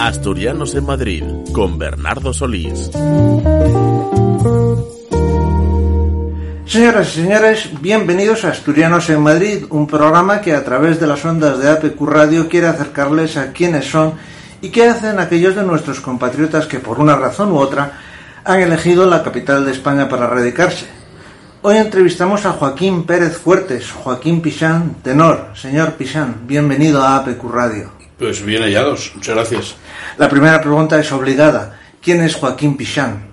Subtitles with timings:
[0.00, 2.90] Asturianos en Madrid con Bernardo Solís.
[6.64, 11.22] Señoras y señores, bienvenidos a Asturianos en Madrid, un programa que a través de las
[11.26, 14.14] ondas de APQ Radio quiere acercarles a quiénes son
[14.62, 18.00] y qué hacen aquellos de nuestros compatriotas que por una razón u otra
[18.42, 20.86] han elegido la capital de España para radicarse.
[21.60, 25.48] Hoy entrevistamos a Joaquín Pérez Fuertes, Joaquín Pichán, tenor.
[25.54, 27.99] Señor Pichán, bienvenido a APQ Radio.
[28.20, 29.76] Pues bien hallados, muchas gracias.
[30.18, 31.80] La primera pregunta es obligada.
[32.02, 33.30] ¿Quién es Joaquín Pichán?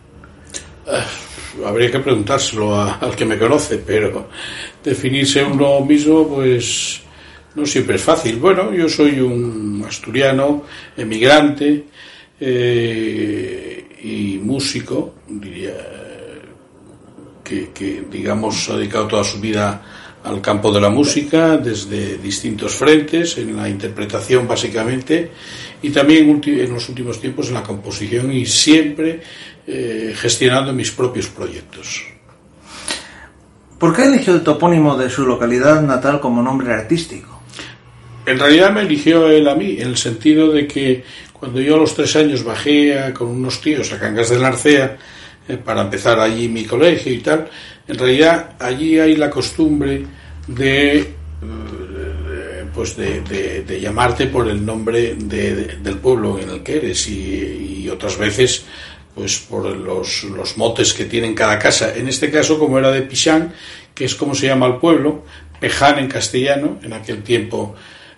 [1.65, 4.29] habría que preguntárselo a, al que me conoce, pero
[4.81, 7.01] definirse uno mismo, pues
[7.55, 8.37] no siempre es fácil.
[8.37, 10.63] Bueno, yo soy un asturiano,
[10.95, 11.83] emigrante
[12.39, 15.75] eh, y músico, diría,
[17.43, 19.81] que, que, digamos ha dedicado toda su vida
[20.27, 25.31] al campo de la música desde distintos frentes, en la interpretación básicamente,
[25.81, 29.21] y también en los últimos tiempos en la composición y siempre
[29.65, 32.03] eh, gestionando mis propios proyectos.
[33.77, 37.41] ¿Por qué eligió el topónimo de su localidad natal como nombre artístico?
[38.25, 41.77] En realidad me eligió él a mí, en el sentido de que cuando yo a
[41.77, 44.97] los tres años bajé a, con unos tíos a Cangas de Narcea
[45.47, 47.47] eh, para empezar allí mi colegio y tal,
[47.87, 50.03] en realidad allí hay la costumbre
[50.47, 51.13] de
[52.73, 53.21] pues de,
[53.65, 58.17] de, llamarte por el nombre de, del pueblo en el que eres y, y otras
[58.17, 58.65] veces
[59.15, 61.95] pues por los, los, motes que tienen cada casa.
[61.95, 63.51] En este caso, como era de Pichán,
[63.95, 65.25] que es como se llama el pueblo,
[65.59, 67.73] Peján en castellano, en aquel tiempo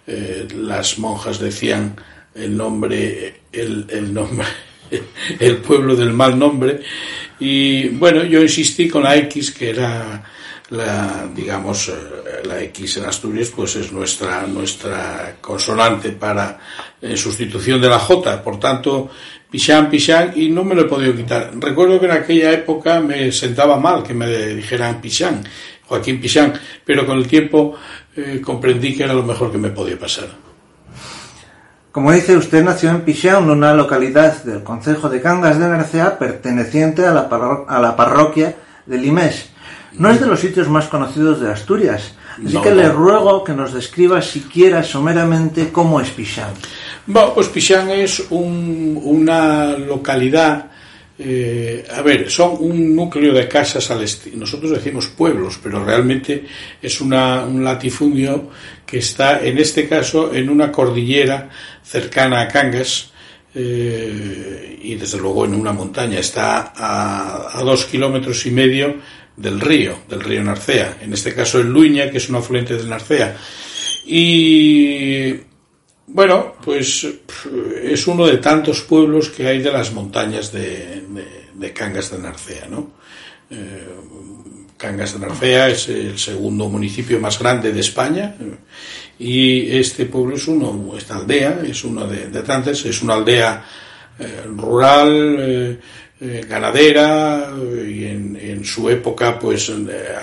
[0.06, 1.96] eh, las monjas decían
[2.36, 4.46] el nombre, el, el nombre,
[5.40, 6.82] el pueblo del mal nombre,
[7.40, 10.22] y bueno, yo insistí con la X, que era
[10.70, 16.60] la, digamos, eh, la X en Asturias, pues es nuestra, nuestra consonante para,
[17.02, 18.44] en sustitución de la J.
[18.44, 19.10] Por tanto,
[19.50, 21.52] Pichán, Pichán, y no me lo he podido quitar.
[21.56, 25.44] Recuerdo que en aquella época me sentaba mal que me dijeran Pichán,
[25.88, 26.54] Joaquín Pichán,
[26.86, 27.76] pero con el tiempo
[28.16, 30.28] eh, comprendí que era lo mejor que me podía pasar.
[31.92, 37.04] Como dice usted, nació en Pichán, una localidad del concejo de Cangas de Narcea perteneciente
[37.08, 37.22] a la,
[37.68, 39.50] a la parroquia de Limés.
[39.94, 42.14] No es de los sitios más conocidos de Asturias,
[42.46, 42.76] así no, que no.
[42.76, 46.54] le ruego que nos describa siquiera someramente cómo es Pichán.
[47.08, 50.70] Bueno, pues Pichán es un, una localidad,
[51.18, 56.46] eh, a ver, son un núcleo de casas al estilo, nosotros decimos pueblos, pero realmente
[56.82, 58.50] es una, un latifundio
[58.86, 61.50] que está, en este caso, en una cordillera
[61.84, 63.12] cercana a Cangas,
[63.56, 68.96] eh, y desde luego en una montaña, está a, a dos kilómetros y medio
[69.40, 72.90] del río, del río Narcea, en este caso el Luña, que es un afluente del
[72.90, 73.38] Narcea.
[74.06, 75.34] Y
[76.08, 77.08] bueno, pues
[77.84, 81.04] es uno de tantos pueblos que hay de las montañas de,
[81.74, 82.92] Cangas de Narcea, ¿no?
[83.50, 83.88] Eh,
[84.76, 88.36] Cangas de Narcea es el segundo municipio más grande de España
[89.18, 93.66] y este pueblo es uno, esta aldea es una de, de tantas, es una aldea
[94.20, 95.80] eh, rural, eh,
[96.22, 97.52] eh, ganadera
[97.88, 99.72] y en, en, su época pues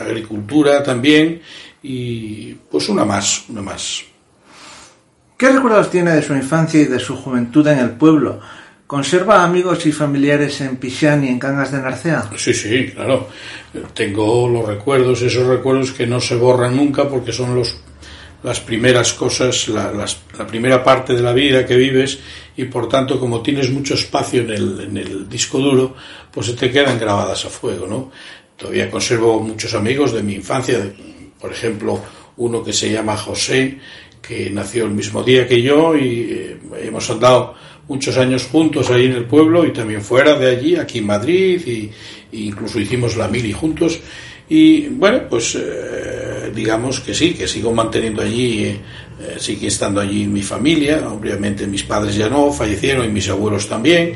[0.01, 1.41] agricultura también
[1.83, 4.05] y pues una más, una más.
[5.37, 8.41] ¿Qué recuerdos tiene de su infancia y de su juventud en el pueblo?
[8.87, 12.31] ¿Conserva amigos y familiares en Pichán y en Cangas de Narcea?
[12.37, 13.29] Sí, sí, claro.
[13.93, 17.77] Tengo los recuerdos, esos recuerdos que no se borran nunca porque son los,
[18.47, 19.93] las primeras cosas, la,
[20.39, 22.21] la primera parte de la vida que vives
[22.57, 25.97] y por tanto como tienes mucho espacio en el, en el disco duro,
[26.31, 28.13] pues se te quedan grabadas a fuego, ¿no?
[28.57, 30.79] Todavía conservo muchos amigos de mi infancia,
[31.41, 32.01] por ejemplo,
[32.37, 33.81] uno que se llama José,
[34.23, 37.57] que nació el mismo día que yo y eh, hemos andado
[37.89, 41.61] muchos años juntos ahí en el pueblo y también fuera de allí, aquí en Madrid,
[41.67, 41.91] y,
[42.31, 43.99] e incluso hicimos la mili juntos.
[44.49, 48.81] Y bueno, pues eh, digamos que sí, que sigo manteniendo allí, eh,
[49.39, 54.15] sigue estando allí mi familia, obviamente mis padres ya no, fallecieron y mis abuelos también,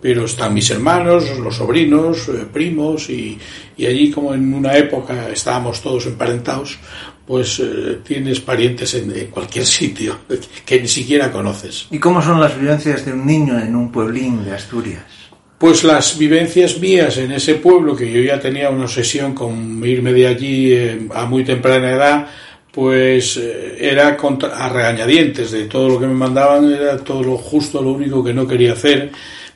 [0.00, 3.36] pero están mis hermanos, los sobrinos, eh, primos, y,
[3.76, 6.78] y allí como en una época estábamos todos emparentados,
[7.26, 7.60] pues
[8.04, 10.18] tienes parientes en, en, cualquier sitio
[10.64, 11.88] que ni siquiera conoces.
[11.90, 15.23] ¿Y cómo son las vivencias de un niño en un pueblín de Asturias?
[15.64, 20.12] Pues las vivencias mías en ese pueblo, que yo ya tenía una obsesión con irme
[20.12, 22.26] de allí eh, a muy temprana edad,
[22.70, 25.52] pues eh, era contra, a regañadientes.
[25.52, 28.74] De todo lo que me mandaban, era todo lo justo, lo único que no quería
[28.74, 29.10] hacer,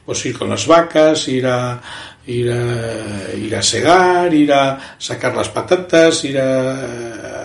[0.06, 1.78] pues ir con las vacas, ir a,
[2.26, 7.37] ir a, ir a segar, ir a sacar las patatas, ir a,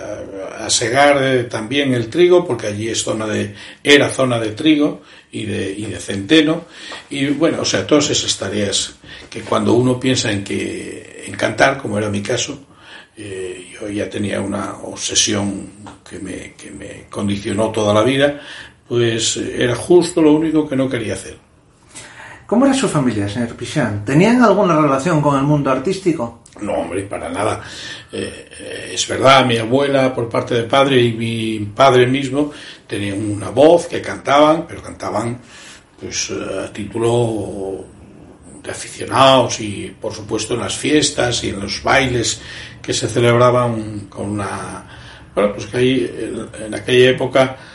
[0.66, 5.02] a segar eh, también el trigo, porque allí es zona de, era zona de trigo
[5.32, 6.66] y de, y de centeno,
[7.10, 8.96] y bueno, o sea, todas esas tareas
[9.30, 12.66] que cuando uno piensa en que, en cantar, como era mi caso,
[13.18, 15.70] eh, yo ya tenía una obsesión
[16.10, 18.42] que me, que me condicionó toda la vida,
[18.88, 21.43] pues era justo lo único que no quería hacer.
[22.54, 24.06] ¿Cómo era su familia, señor Pichán?
[24.06, 26.44] ¿Tenían alguna relación con el mundo artístico?
[26.62, 27.64] No, hombre, para nada.
[28.12, 32.52] Eh, es verdad, mi abuela por parte de padre y mi padre mismo
[32.86, 35.40] tenían una voz que cantaban, pero cantaban
[36.00, 37.86] pues a título
[38.62, 42.40] de aficionados y por supuesto en las fiestas y en los bailes
[42.84, 44.86] que se celebraban con una
[45.34, 47.73] bueno pues que ahí en aquella época eh,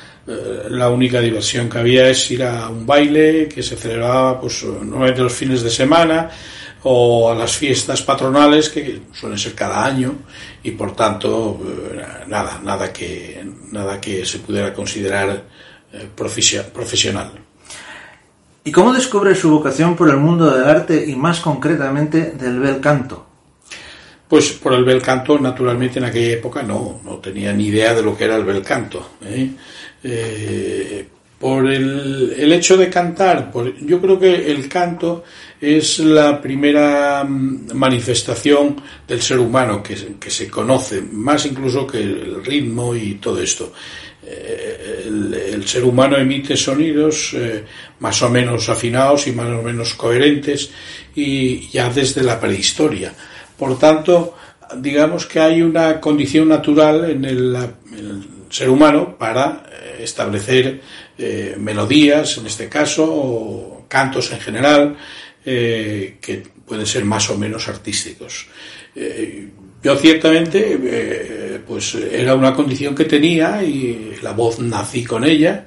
[0.71, 5.23] la única diversión que había es ir a un baile que se celebraba pues normalmente
[5.23, 6.29] los fines de semana
[6.83, 10.15] o a las fiestas patronales que suelen ser cada año
[10.63, 13.43] y por tanto eh, nada nada que
[13.73, 15.45] nada que se pudiera considerar
[15.93, 17.33] eh, profesional
[18.65, 22.81] ¿Y cómo descubre su vocación por el mundo del arte y más concretamente del bel
[22.81, 23.25] canto?
[24.29, 28.03] Pues por el bel canto, naturalmente en aquella época no, no tenía ni idea de
[28.03, 29.13] lo que era el bel canto.
[29.23, 29.53] ¿eh?
[30.03, 31.07] Eh,
[31.39, 33.53] por el, el, hecho de cantar,
[33.83, 35.23] yo creo que el canto
[35.61, 38.75] es la primera manifestación
[39.07, 43.73] del ser humano que, que se conoce, más incluso que el ritmo y todo esto.
[44.31, 47.65] Eh, el, ser humano emite sonidos eh,
[48.01, 50.71] más o menos afinados y más o menos coherentes
[51.15, 53.13] y ya desde la prehistoria.
[53.57, 54.37] Por tanto,
[54.77, 57.57] digamos que hay una condición natural en el,
[58.51, 59.63] ser humano para
[59.99, 60.81] establecer
[61.17, 64.97] eh, melodías, en este caso, o cantos en general,
[65.45, 68.47] eh, que pueden ser más o menos artísticos.
[69.83, 75.67] yo ciertamente, pues era una condición que tenía y la voz nací con ella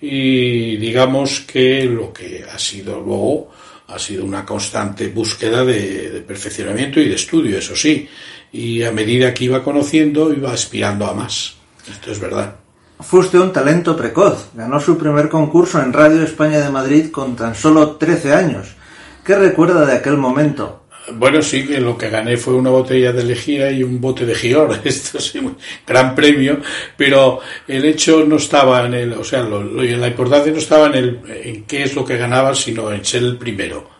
[0.00, 3.50] y digamos que lo que ha sido luego
[3.90, 8.08] ha sido una constante búsqueda de, perfeccionamiento y de estudio, eso sí,
[8.52, 11.54] y a medida que iba conociendo iba aspirando a más.
[11.90, 12.56] Esto es verdad.
[13.02, 14.50] Fue usted un talento precoz.
[14.54, 18.76] Ganó su primer concurso en Radio España de Madrid con tan solo 13 años.
[19.24, 20.84] ¿Qué recuerda de aquel momento?
[21.12, 24.34] Bueno, sí, que lo que gané fue una botella de lejía y un bote de
[24.34, 24.80] Gior.
[24.84, 25.56] Esto es un
[25.86, 26.60] gran premio,
[26.96, 30.86] pero el hecho no estaba en el, o sea, lo, lo, la importancia no estaba
[30.86, 33.99] en el, en qué es lo que ganaba, sino en ser el primero.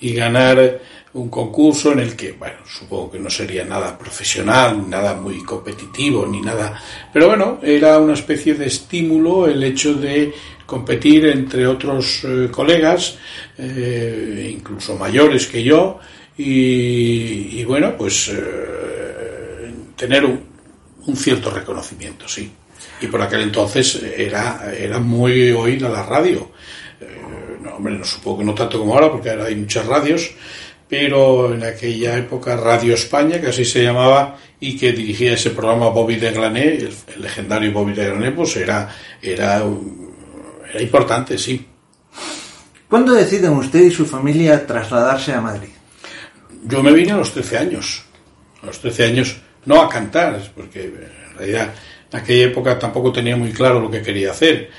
[0.00, 0.80] Y ganar
[1.14, 6.26] un concurso en el que, bueno, supongo que no sería nada profesional, nada muy competitivo,
[6.26, 6.80] ni nada,
[7.12, 10.32] pero bueno, era una especie de estímulo el hecho de
[10.66, 13.16] competir entre otros eh, colegas,
[13.56, 15.98] eh, incluso mayores que yo,
[16.36, 20.40] y, bueno, pues eh, tener un,
[21.04, 22.48] un, cierto reconocimiento, sí.
[23.00, 26.52] Y por aquel entonces era, era muy oída la radio.
[27.78, 30.30] Hombre, no supongo que no tanto como ahora, porque ahora hay muchas radios,
[30.88, 35.88] pero en aquella época Radio España, que así se llamaba, y que dirigía ese programa
[35.88, 38.88] Bobby de Grané, el, el legendario Bobby de Grané, pues era,
[39.22, 39.62] era,
[40.70, 41.66] era importante, sí.
[42.88, 45.68] ¿Cuándo deciden usted y su familia trasladarse a Madrid?
[46.64, 48.04] Yo me vine a los 13 años.
[48.62, 51.74] A los 13 años, no a cantar, porque en realidad
[52.10, 54.70] en aquella época tampoco tenía muy claro lo que quería hacer.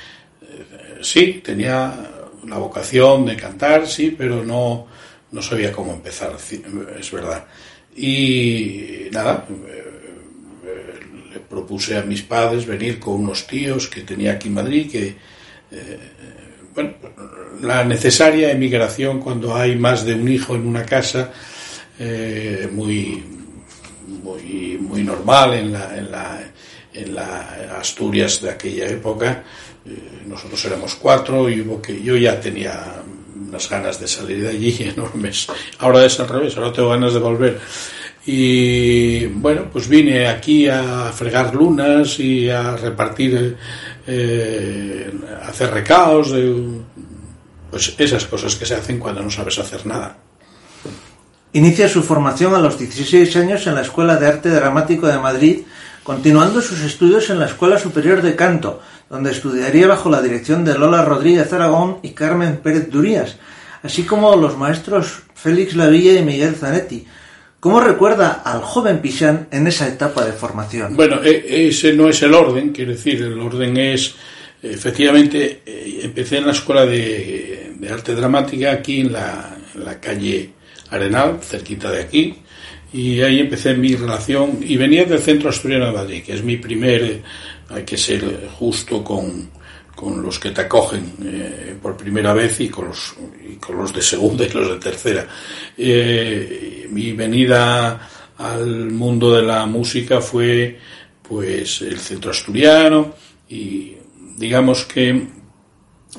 [1.01, 1.93] Sí, tenía
[2.47, 4.87] la vocación de cantar, sí, pero no,
[5.31, 6.35] no sabía cómo empezar,
[6.99, 7.45] es verdad.
[7.95, 9.45] Y nada,
[11.33, 15.15] le propuse a mis padres venir con unos tíos que tenía aquí en Madrid, que,
[15.71, 15.99] eh,
[16.73, 16.93] bueno,
[17.61, 21.31] la necesaria emigración cuando hay más de un hijo en una casa,
[21.99, 23.23] eh, muy,
[24.23, 26.41] muy, muy normal en la, en la,
[26.93, 29.43] en la Asturias de aquella época.
[29.89, 33.01] Eh, nosotros éramos cuatro y hubo que yo ya tenía
[33.47, 35.47] unas ganas de salir de allí enormes.
[35.79, 37.59] Ahora es al revés, ahora tengo ganas de volver.
[38.25, 43.57] Y bueno, pues vine aquí a fregar lunas y a repartir,
[44.05, 46.81] eh, hacer recaos, de,
[47.71, 50.17] pues esas cosas que se hacen cuando no sabes hacer nada.
[51.53, 55.61] Inicia su formación a los 16 años en la Escuela de Arte Dramático de Madrid
[56.03, 60.77] continuando sus estudios en la Escuela Superior de Canto, donde estudiaría bajo la dirección de
[60.77, 63.37] Lola Rodríguez Aragón y Carmen Pérez Durías,
[63.83, 67.05] así como los maestros Félix Lavilla y Miguel Zanetti.
[67.59, 70.95] ¿Cómo recuerda al joven Pichán en esa etapa de formación?
[70.95, 74.15] Bueno, e, ese no es el orden, quiero decir, el orden es,
[74.63, 80.51] efectivamente, eh, empecé en la Escuela de, Arte Dramática aquí en la, en la calle
[80.91, 82.35] Arenal, cerquita de aquí,
[82.93, 86.57] y ahí empecé mi relación y venía del Centro Asturiano de Madrid, que es mi
[86.57, 87.21] primer,
[87.69, 89.49] hay que ser justo con,
[89.95, 93.15] con los que te acogen eh, por primera vez y con, los,
[93.47, 95.27] y con los de segunda y los de tercera.
[95.77, 100.79] Eh, mi venida al mundo de la música fue
[101.21, 103.13] pues el Centro Asturiano
[103.49, 103.93] y
[104.37, 105.27] digamos que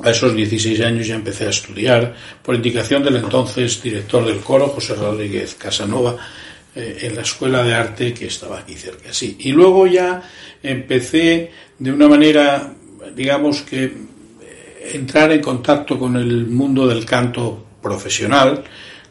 [0.05, 4.69] a esos 16 años ya empecé a estudiar por indicación del entonces director del coro,
[4.69, 6.17] José Rodríguez Casanova,
[6.75, 9.13] eh, en la escuela de arte que estaba aquí cerca.
[9.13, 9.37] Sí.
[9.41, 10.23] Y luego ya
[10.63, 12.73] empecé de una manera,
[13.15, 18.63] digamos que, eh, entrar en contacto con el mundo del canto profesional,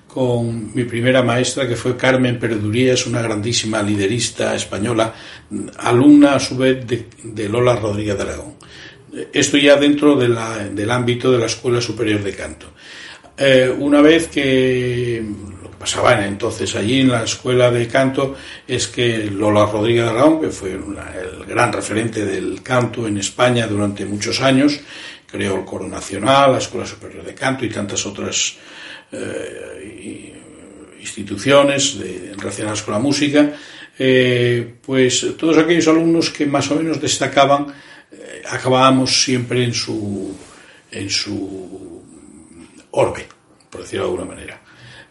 [0.07, 5.13] con mi primera maestra que fue Carmen Perdurías, una grandísima liderista española,
[5.77, 8.53] alumna a su vez de, Lola Rodríguez de Aragón.
[9.33, 12.67] Esto ya dentro del ámbito de la Escuela Superior de Canto.
[13.37, 15.23] Eh, una vez que
[15.79, 18.35] pasaba entonces allí en la escuela de canto
[18.67, 24.05] es que Lola Rodríguez Aragón, que fue el gran referente del canto en España durante
[24.05, 24.79] muchos años,
[25.25, 28.57] creó el Coro Nacional, la Escuela Superior de Canto y tantas otras
[29.11, 30.35] eh,
[30.99, 31.97] instituciones
[32.37, 33.53] relacionadas con la música,
[33.97, 37.67] eh, pues todos aquellos alumnos que más o menos destacaban,
[38.11, 40.35] eh, acabábamos siempre en su,
[40.91, 42.03] en su
[42.91, 43.27] orbe,
[43.69, 44.68] por decirlo de alguna manera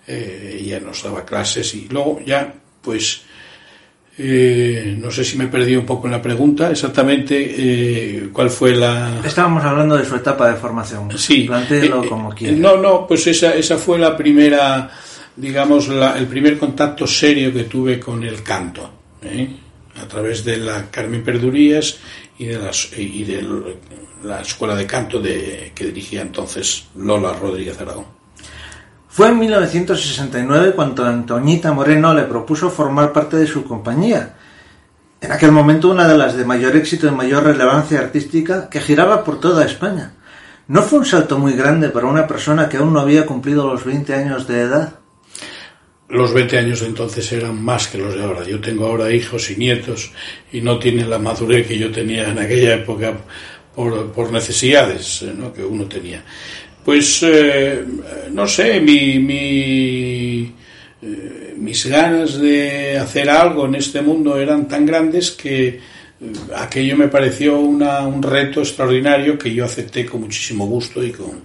[0.09, 3.23] eh, ella nos daba clases y luego ya, pues,
[4.21, 8.75] eh, no sé si me perdí un poco en la pregunta, exactamente eh, cuál fue
[8.75, 9.21] la...
[9.25, 11.17] Estábamos hablando de su etapa de formación.
[11.17, 11.45] Sí.
[11.45, 12.57] Plantéelo eh, como quiera.
[12.57, 14.91] No, no, pues esa, esa fue la primera,
[15.37, 18.91] digamos, la, el primer contacto serio que tuve con el canto,
[20.03, 21.99] a través de la Carmen Perdurías
[22.39, 23.47] y de, las, y de
[24.25, 28.18] la escuela de canto de, que dirigía entonces Lola Rodríguez Aragón.
[29.19, 34.37] Fue en 1969 cuando Antoñita Moreno le propuso formar parte de su compañía.
[35.21, 39.25] En aquel momento una de las de mayor éxito y mayor relevancia artística que giraba
[39.25, 40.13] por toda España.
[40.69, 43.85] ¿No fue un salto muy grande para una persona que aún no había cumplido los
[43.85, 45.01] 20 años de edad?
[46.09, 48.45] Los 20 años entonces eran más que los de ahora.
[48.45, 50.13] Yo tengo ahora hijos y nietos
[50.53, 53.15] y no tienen la madurez que yo tenía en aquella época
[53.75, 55.25] por, necesidades
[55.57, 56.23] que uno tenía
[56.89, 57.85] pues eh,
[58.33, 60.53] no sé, eh,
[61.59, 65.81] mis ganas de hacer algo en este mundo eran tan grandes que eh,
[66.57, 71.43] aquello me pareció un reto extraordinario que yo acepté con muchísimo gusto y con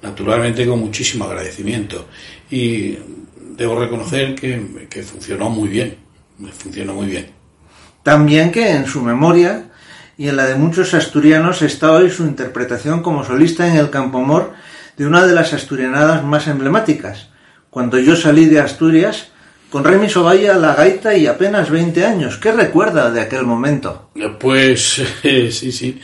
[0.00, 2.06] naturalmente con muchísimo agradecimiento.
[2.50, 2.96] Y
[3.54, 4.58] debo reconocer que,
[5.02, 5.94] funcionó muy bien,
[6.56, 7.26] funcionó muy bien.
[8.02, 9.68] También que en su memoria
[10.16, 14.22] y en la de muchos asturianos está hoy su interpretación como solista en el Campo
[14.22, 14.64] Mor
[14.96, 17.28] de una de las asturianadas más emblemáticas.
[17.70, 19.28] Cuando yo salí de Asturias,
[19.70, 22.38] con Remy Sobaya a la gaita y apenas 20 años.
[22.38, 24.10] ¿Qué recuerda de aquel momento?
[24.38, 26.00] Pues sí, sí,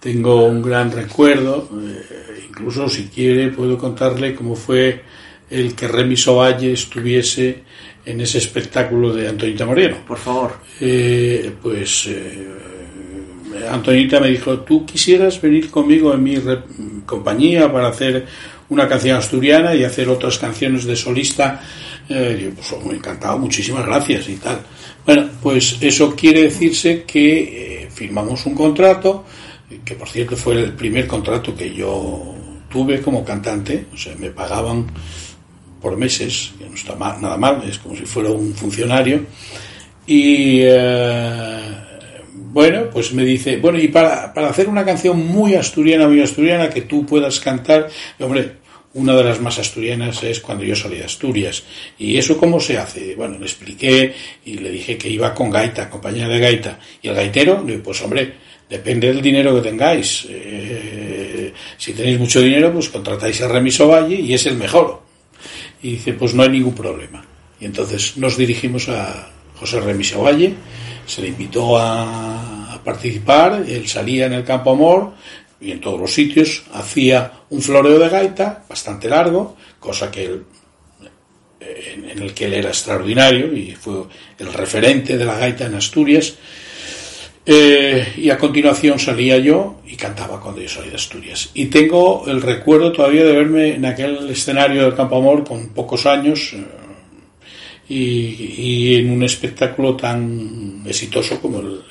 [0.00, 1.68] tengo un gran recuerdo.
[1.82, 5.02] Eh, incluso si quiere puedo contarle cómo fue
[5.48, 7.62] el que Remy Soballe estuviese
[8.04, 9.98] en ese espectáculo de Antonita Moreno.
[10.06, 10.58] Por favor.
[10.80, 12.46] Eh, pues eh,
[13.70, 16.36] Antonita me dijo, ¿tú quisieras venir conmigo en mi
[17.04, 18.26] compañía para hacer
[18.68, 21.60] una canción asturiana y hacer otras canciones de solista?
[22.08, 24.60] Eh, yo, pues, me encantado, muchísimas gracias y tal.
[25.04, 29.24] Bueno, pues eso quiere decirse que eh, firmamos un contrato,
[29.84, 32.34] que por cierto fue el primer contrato que yo
[32.70, 34.86] tuve como cantante, o sea, me pagaban
[35.80, 39.24] por meses, que no está nada mal, es como si fuera un funcionario,
[40.06, 40.60] y...
[40.62, 41.85] Eh,
[42.56, 46.70] bueno, pues me dice, bueno, y para, para hacer una canción muy asturiana, muy asturiana,
[46.70, 48.52] que tú puedas cantar, hombre,
[48.94, 51.64] una de las más asturianas es cuando yo salí de Asturias.
[51.98, 53.14] ¿Y eso cómo se hace?
[53.14, 54.14] Bueno, le expliqué
[54.46, 56.80] y le dije que iba con gaita, compañía de gaita.
[57.02, 58.32] Y el gaitero, pues hombre,
[58.70, 60.26] depende del dinero que tengáis.
[60.30, 65.02] Eh, si tenéis mucho dinero, pues contratáis a Remiso Valle y es el mejor.
[65.82, 67.22] Y dice, pues no hay ningún problema.
[67.60, 70.54] Y entonces nos dirigimos a José Remiso Valle
[71.06, 72.45] se le invitó a,
[72.86, 75.12] participar, él salía en el Campo Amor
[75.60, 80.44] y en todos los sitios, hacía un floreo de gaita bastante largo, cosa que él,
[81.60, 84.04] en, el que él era extraordinario y fue
[84.38, 86.34] el referente de la gaita en Asturias.
[87.48, 91.50] Eh, y a continuación salía yo y cantaba cuando yo salía de Asturias.
[91.54, 96.06] Y tengo el recuerdo todavía de verme en aquel escenario del Campo Amor con pocos
[96.06, 96.64] años eh,
[97.88, 101.82] y, en un espectáculo tan exitoso como el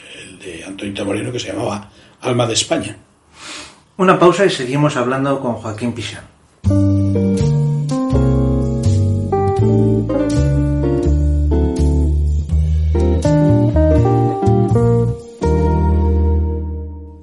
[0.46, 1.90] de Antonio Tamarino que se llamaba
[2.22, 2.96] Alma de España.
[3.98, 6.24] Una pausa y seguimos hablando con Joaquín Pichán.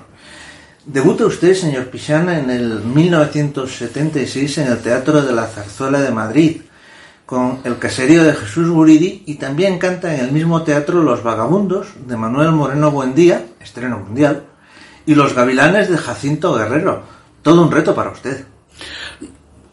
[0.85, 6.61] Debuta usted, señor Pichán, en el 1976 en el Teatro de la Zarzuela de Madrid,
[7.25, 11.87] con El Caserío de Jesús Guridi, y también canta en el mismo teatro Los Vagabundos,
[12.05, 14.43] de Manuel Moreno Buendía, estreno mundial,
[15.05, 17.03] y Los Gavilanes de Jacinto Guerrero.
[17.41, 18.52] Todo un reto para usted.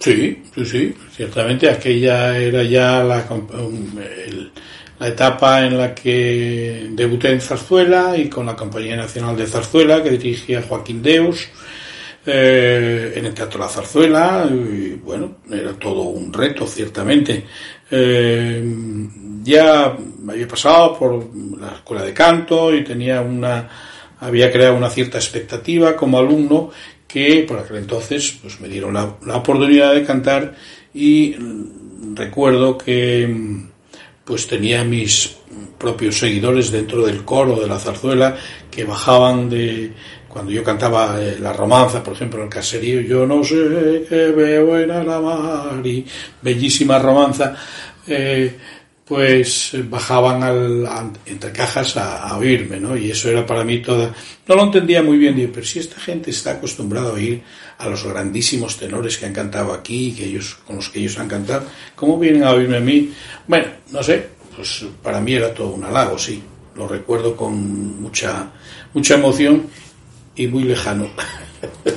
[0.00, 3.26] Sí, sí, sí, ciertamente aquella era ya la,
[4.98, 10.02] la etapa en la que debuté en Zarzuela y con la Compañía Nacional de Zarzuela
[10.02, 11.46] que dirigía Joaquín Deus
[12.24, 17.44] eh, en el Teatro La Zarzuela y bueno, era todo un reto ciertamente.
[17.90, 18.62] Eh,
[19.42, 19.96] ya
[20.28, 21.28] había pasado por
[21.60, 23.68] la escuela de canto y tenía una
[24.20, 26.70] había creado una cierta expectativa como alumno
[27.12, 30.54] que por aquel entonces pues me dieron la, oportunidad de cantar
[30.94, 31.34] y
[32.14, 33.28] recuerdo que
[34.24, 35.36] pues tenía mis
[35.78, 38.36] propios seguidores dentro del coro de la zarzuela
[38.70, 39.92] que bajaban de
[40.28, 44.78] cuando yo cantaba eh, la romanza, por ejemplo, el caserío, yo no sé qué veo
[44.78, 46.06] en la mar y
[46.40, 47.56] bellísima romanza,
[48.06, 48.56] eh,
[49.10, 50.88] pues bajaban al,
[51.26, 52.96] entre cajas a, oírme, ¿no?
[52.96, 54.14] Y eso era para mí toda...
[54.46, 57.42] No lo entendía muy bien, digo, pero si esta gente está acostumbrada a oír
[57.78, 61.26] a los grandísimos tenores que han cantado aquí, que ellos, con los que ellos han
[61.26, 63.12] cantado, ¿cómo vienen a oírme a mí?
[63.48, 66.40] Bueno, no sé, pues para mí era todo un halago, sí.
[66.76, 68.48] Lo recuerdo con mucha,
[68.94, 69.66] mucha emoción
[70.36, 71.10] y muy lejano.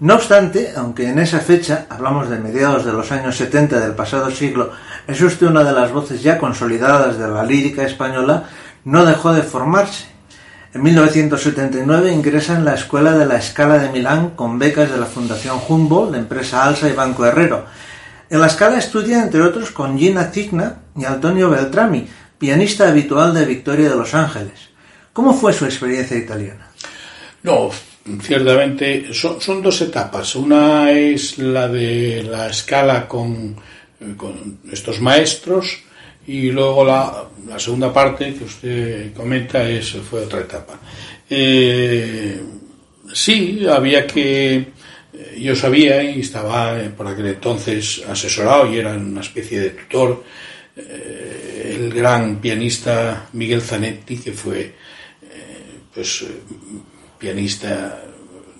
[0.00, 4.30] No obstante, aunque en esa fecha, hablamos de mediados de los años 70 del pasado
[4.30, 4.70] siglo,
[5.08, 8.44] es usted una de las voces ya consolidadas de la lírica española,
[8.84, 10.06] no dejó de formarse.
[10.72, 15.06] En 1979 ingresa en la Escuela de la Escala de Milán con becas de la
[15.06, 17.64] Fundación Humboldt, la empresa Alsa y Banco Herrero.
[18.30, 22.08] En la Escala estudia, entre otros, con Gina Cigna y Antonio Beltrami,
[22.38, 24.68] pianista habitual de Victoria de Los Ángeles.
[25.12, 26.68] ¿Cómo fue su experiencia italiana?
[27.42, 27.70] No,
[28.20, 30.34] ciertamente son, dos etapas.
[30.36, 33.56] Una es la de la escala con,
[34.16, 35.82] con estos maestros
[36.26, 37.24] y luego la,
[37.58, 40.78] segunda parte que usted comenta es, fue otra etapa.
[41.28, 42.40] Eh,
[43.12, 44.56] sí, había que...
[44.56, 50.22] Eh, yo sabía y estaba por aquel entonces asesorado y era una especie de tutor
[50.76, 54.74] eh, el gran pianista Miguel Zanetti, que fue
[55.94, 56.26] pues
[57.18, 58.04] pianista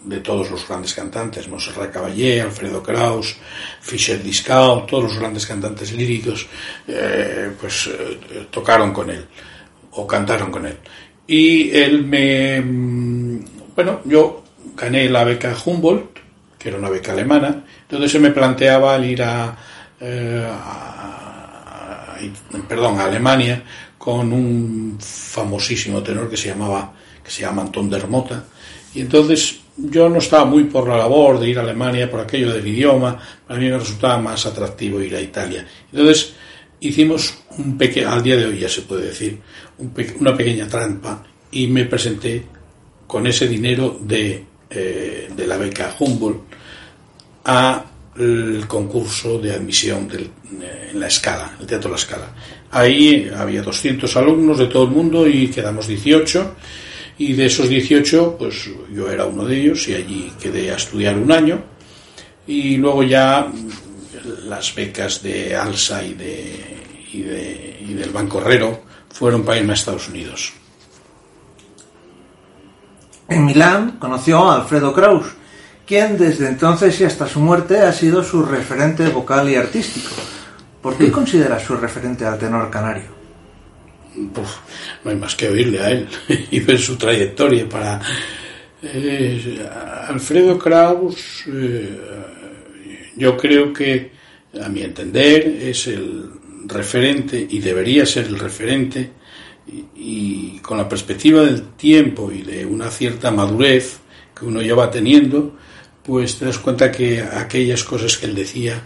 [0.04, 3.36] de todos los grandes cantantes, Monserrat Caballé, Alfredo Kraus,
[3.80, 6.46] Fischer Discao, todos los grandes cantantes líricos,
[6.86, 9.26] eh, pues eh, tocaron con él
[9.92, 10.76] o cantaron con él.
[11.26, 13.44] Y él me, mm,
[13.74, 14.44] bueno, yo
[14.76, 16.18] gané la beca Humboldt,
[16.58, 19.56] que era una beca alemana, entonces se me planteaba el ir a,
[20.00, 20.48] eh,
[22.66, 23.62] perdón, a Alemania
[23.98, 26.92] con un famosísimo tenor que se llamaba
[27.28, 28.42] que se llama Anton Dermota.
[28.94, 32.50] Y entonces yo no estaba muy por la labor de ir a Alemania por aquello
[32.54, 35.66] del idioma, para mí me resultaba más atractivo ir a Italia.
[35.92, 36.32] Entonces
[36.80, 39.38] hicimos un pequeño, al día de hoy ya se puede decir,
[40.18, 42.44] una pequeña trampa y me presenté
[43.06, 46.40] con ese dinero de, eh, de la beca Humboldt
[47.44, 50.30] al concurso de admisión del,
[50.62, 52.34] eh, en la escala, el Teatro La Escala.
[52.70, 56.56] Ahí había 200 alumnos de todo el mundo y quedamos 18
[57.18, 61.18] y de esos 18, pues yo era uno de ellos y allí quedé a estudiar
[61.18, 61.60] un año.
[62.46, 63.50] Y luego ya
[64.44, 66.76] las becas de ALSA y, de,
[67.12, 70.52] y, de, y del Banco Herrero fueron para irme a Estados Unidos.
[73.28, 75.26] En Milán conoció a Alfredo Kraus,
[75.86, 80.14] quien desde entonces y hasta su muerte ha sido su referente vocal y artístico.
[80.80, 83.17] ¿Por qué considera su referente al tenor canario?
[85.04, 86.08] No hay más que oírle a él
[86.50, 88.00] y ver su trayectoria para...
[88.80, 89.66] Eh,
[90.08, 91.98] Alfredo Kraus, eh,
[93.16, 94.12] yo creo que,
[94.62, 96.30] a mi entender, es el
[96.64, 99.10] referente y debería ser el referente
[99.96, 103.98] y, con la perspectiva del tiempo y de una cierta madurez
[104.38, 105.56] que uno ya va teniendo,
[106.04, 108.80] pues te das cuenta que aquellas cosas que él decía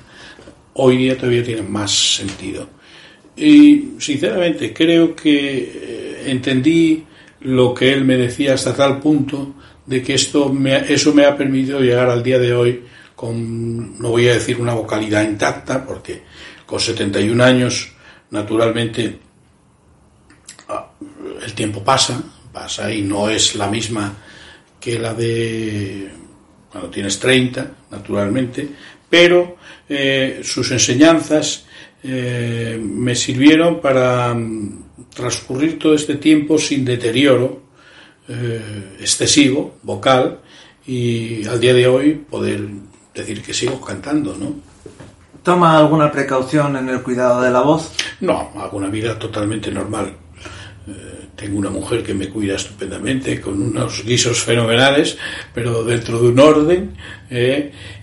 [0.74, 2.68] hoy día todavía tienen más sentido.
[3.36, 7.04] Y sinceramente creo que eh, entendí
[7.40, 9.54] lo que él me decía hasta tal punto
[9.86, 14.10] de que esto me, eso me ha permitido llegar al día de hoy con, no
[14.10, 16.22] voy a decir una vocalidad intacta, porque
[16.66, 17.92] con 71 años,
[18.30, 19.18] naturalmente,
[20.68, 20.90] ah,
[21.44, 24.14] el tiempo pasa, pasa y no es la misma
[24.80, 26.10] que la de
[26.70, 28.68] cuando tienes 30, naturalmente,
[29.08, 29.56] pero
[29.88, 31.66] eh, sus enseñanzas
[32.04, 37.62] eh, me sirvieron para mm, transcurrir todo este tiempo sin deterioro
[38.28, 40.40] eh, excesivo, vocal,
[40.84, 42.66] y al día de hoy poder
[43.14, 44.54] decir que sigo cantando, ¿no?
[45.44, 47.92] ¿Toma alguna precaución en el cuidado de la voz?
[48.20, 50.12] No, hago una vida totalmente normal.
[50.88, 55.16] Eh, tengo una mujer que me cuida estupendamente, con unos guisos fenomenales,
[55.54, 56.96] pero dentro de un orden,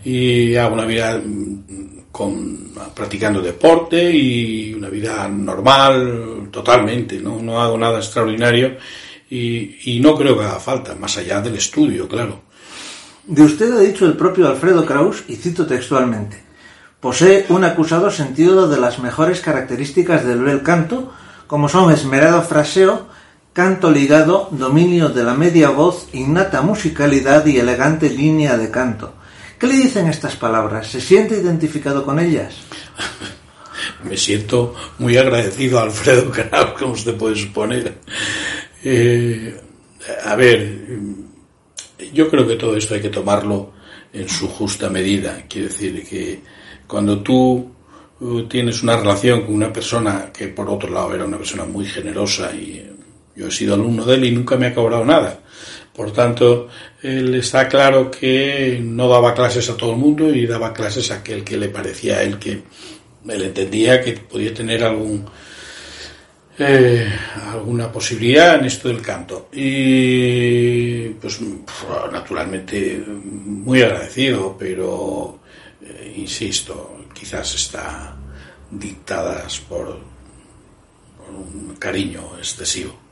[0.06, 1.89] y hago una vida mm,
[2.20, 8.76] con, practicando deporte y una vida normal totalmente, no, no hago nada extraordinario
[9.30, 12.42] y, y, no creo que haga falta, más allá del estudio, claro.
[13.26, 16.44] De usted ha dicho el propio Alfredo Kraus, y cito textualmente,
[17.00, 21.14] posee un acusado sentido de las mejores características del bel canto,
[21.48, 23.08] como son esmerado fraseo,
[23.54, 29.14] canto ligado, dominio de la media voz, innata musicalidad y elegante línea de canto
[29.60, 30.88] ¿Qué le dicen estas palabras?
[30.88, 32.56] ¿Se siente identificado con ellas?
[34.04, 37.98] Me siento muy agradecido a Alfredo Kraus, como usted puede suponer.
[38.82, 39.60] Eh,
[40.24, 40.88] a ver,
[42.14, 43.74] yo creo que todo esto hay que tomarlo
[44.14, 45.44] en su justa medida.
[45.50, 46.42] Quiere decir que
[46.88, 47.70] cuando tú
[48.22, 51.86] uh, tienes una relación con una persona que por otro lado era una persona muy
[51.86, 52.90] generosa y
[53.36, 55.42] yo he sido alumno de él y nunca me ha cobrado nada.
[55.96, 56.70] Por tanto,
[57.02, 61.16] él está claro que no daba clases a todo el mundo y daba clases a
[61.16, 62.64] aquel que le parecía a él que
[63.28, 65.26] él entendía que podía tener algún
[66.62, 67.10] eh,
[67.54, 69.48] alguna posibilidad en esto del canto.
[69.54, 71.40] Y pues
[72.12, 75.40] naturalmente muy agradecido, pero
[75.82, 78.18] eh, insisto, quizás está
[78.70, 80.00] dictadas por,
[81.18, 83.09] por un cariño excesivo.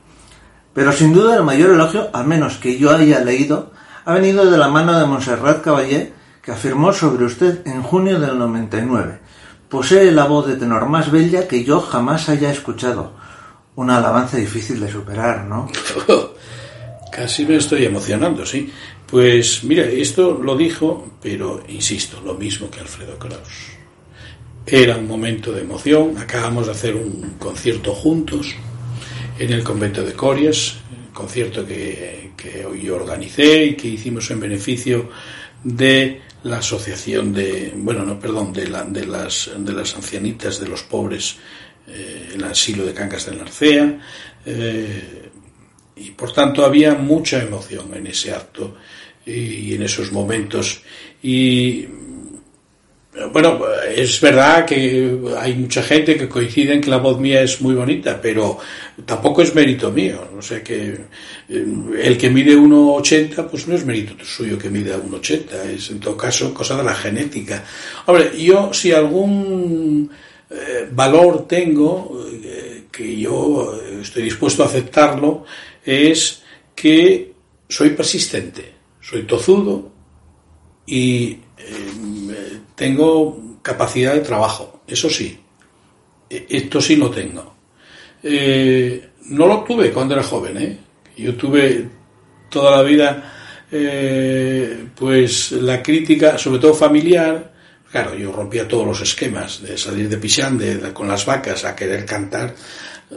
[0.78, 3.72] Pero sin duda el mayor elogio, al menos que yo haya leído,
[4.04, 8.38] ha venido de la mano de Montserrat Caballé, que afirmó sobre usted en junio del
[8.38, 9.18] 99.
[9.68, 13.10] Posee la voz de tenor más bella que yo jamás haya escuchado.
[13.74, 15.68] Una alabanza difícil de superar, ¿no?
[17.10, 18.72] Casi me estoy emocionando, sí.
[19.04, 23.72] Pues mira, esto lo dijo, pero insisto, lo mismo que Alfredo Kraus.
[24.64, 28.54] Era un momento de emoción, acabamos de hacer un concierto juntos,
[29.38, 30.76] en el convento de Corias,
[31.12, 35.10] concierto que, que hoy organicé y que hicimos en beneficio
[35.62, 40.68] de la asociación de, bueno, no, perdón, de, la, de, las, de las ancianitas de
[40.68, 41.36] los pobres,
[41.86, 44.00] eh, el asilo de Cancas de Narcea,
[44.46, 45.30] eh,
[45.96, 48.76] y por tanto había mucha emoción en ese acto
[49.26, 50.82] y, y en esos momentos.
[51.22, 51.86] Y
[53.32, 53.60] bueno,
[53.94, 57.74] es verdad que hay mucha gente que coincide en que la voz mía es muy
[57.74, 58.58] bonita, pero
[59.04, 60.28] tampoco es mérito mío.
[60.36, 60.96] O sea que
[61.48, 61.66] eh,
[62.02, 65.70] el que mide 1,80, pues no es mérito suyo que mida 1,80.
[65.74, 67.64] Es en todo caso cosa de la genética.
[68.06, 70.10] Hombre, yo si algún
[70.50, 75.44] eh, valor tengo, eh, que yo estoy dispuesto a aceptarlo,
[75.84, 76.42] es
[76.74, 77.32] que
[77.68, 79.90] soy persistente, soy tozudo
[80.86, 81.38] y
[82.74, 85.38] tengo capacidad de trabajo, eso sí.
[86.28, 87.54] E, esto sí lo tengo.
[88.22, 90.78] Eh, no lo tuve cuando era joven, ¿eh?
[91.16, 91.88] Yo tuve
[92.48, 97.52] toda la vida, eh, pues la crítica, sobre todo familiar.
[97.90, 101.74] Claro, yo rompía todos los esquemas de salir de Pichán de, con las vacas a
[101.74, 102.54] querer cantar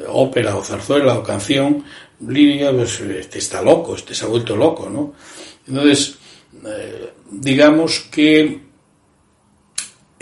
[0.07, 1.83] ópera o zarzuela o canción
[2.27, 5.13] lírica, pues este está loco, este se ha vuelto loco, ¿no?
[5.67, 6.15] Entonces,
[7.29, 8.70] digamos que eh,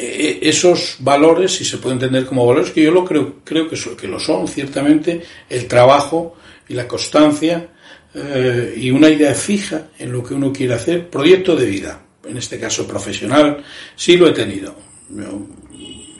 [0.02, 4.08] esos valores, si se puede entender como valores, que yo lo creo, creo que, que
[4.08, 7.70] lo son, ciertamente, el trabajo y la constancia
[8.14, 12.38] eh, y una idea fija en lo que uno quiere hacer, proyecto de vida, en
[12.38, 13.64] este caso profesional,
[13.96, 14.76] sí lo he tenido.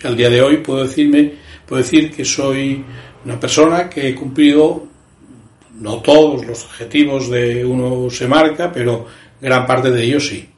[0.04, 1.34] al día de hoy puedo decirme,
[1.66, 2.84] puedo decir que soy
[3.26, 4.88] una persona que he cumplido
[5.80, 9.06] no todos los objetivos de uno se marca, pero
[9.40, 10.50] gran parte de ellos sí.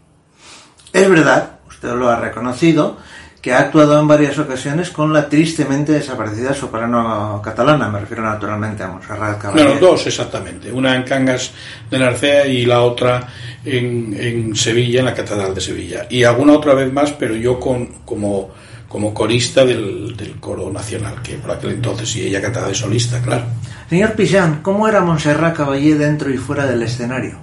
[0.92, 2.98] Es verdad, usted lo ha reconocido,
[3.42, 8.84] que ha actuado en varias ocasiones con la tristemente desaparecida soprano catalana, me refiero naturalmente
[8.84, 9.74] a Monserrat Caballé.
[9.74, 11.52] No, dos exactamente, una en Cangas
[11.90, 13.28] de Narcea y la otra
[13.66, 16.06] en, en, Sevilla, en la Catedral de Sevilla.
[16.08, 18.52] Y alguna otra vez más, pero yo con, como,
[18.88, 23.20] como corista del, del coro nacional, que por aquel entonces, y ella cantaba de solista,
[23.24, 23.46] claro.
[23.90, 27.40] Señor Piján, ¿cómo era Montserrat Caballé dentro y fuera del escenario?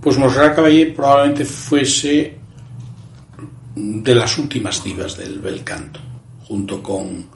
[0.00, 2.37] Pues Montserrat Caballé probablemente fuese
[3.78, 6.00] de las últimas divas del bel canto,
[6.44, 7.28] junto con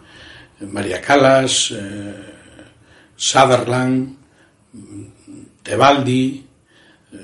[0.71, 2.15] María Calas, eh,
[3.15, 4.17] Sutherland,
[5.63, 6.45] Tebaldi,
[7.13, 7.19] eh,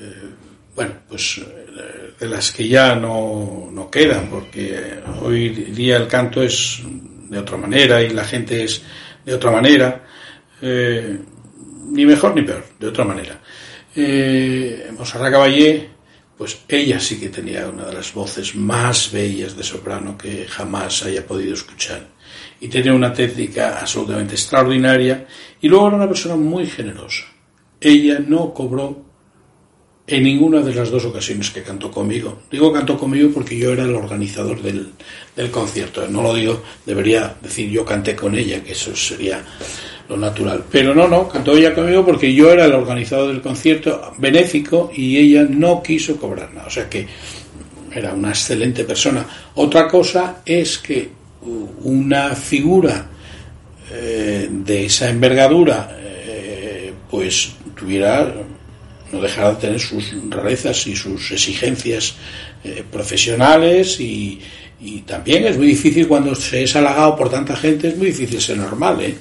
[0.75, 6.43] bueno, pues eh, de las que ya no, no, quedan, porque hoy día el canto
[6.43, 6.81] es
[7.29, 8.83] de otra manera y la gente es
[9.25, 10.05] de otra manera,
[10.63, 11.19] eh,
[11.91, 13.41] ni mejor ni peor, de otra manera.
[13.95, 15.98] Eh, Caballé
[16.39, 21.03] pues ella sí que tenía una de las voces más bellas de soprano que jamás
[21.03, 22.07] haya podido escuchar.
[22.61, 25.27] Y tenía una técnica absolutamente extraordinaria
[25.61, 27.25] y luego era una persona muy generosa.
[27.81, 29.05] Ella no cobró
[30.07, 32.43] en ninguna de las dos ocasiones que cantó conmigo.
[32.51, 34.93] Digo cantó conmigo porque yo era el organizador del,
[35.35, 36.07] del concierto.
[36.09, 39.45] No lo digo, debería decir yo canté con ella, que eso sería
[40.09, 40.65] lo natural.
[40.71, 45.17] Pero no, no, cantó ella conmigo porque yo era el organizador del concierto benéfico y
[45.19, 46.67] ella no quiso cobrar nada.
[46.67, 47.07] O sea que
[47.93, 49.27] era una excelente persona.
[49.55, 51.09] Otra cosa es que
[51.83, 53.07] una figura
[53.93, 58.35] eh, de esa envergadura eh, pues tuviera
[59.11, 62.15] no dejara de tener sus rarezas y sus exigencias
[62.63, 64.39] eh, profesionales y,
[64.81, 68.41] y también es muy difícil cuando se es halagado por tanta gente, es muy difícil
[68.41, 69.15] ser normal, ¿eh?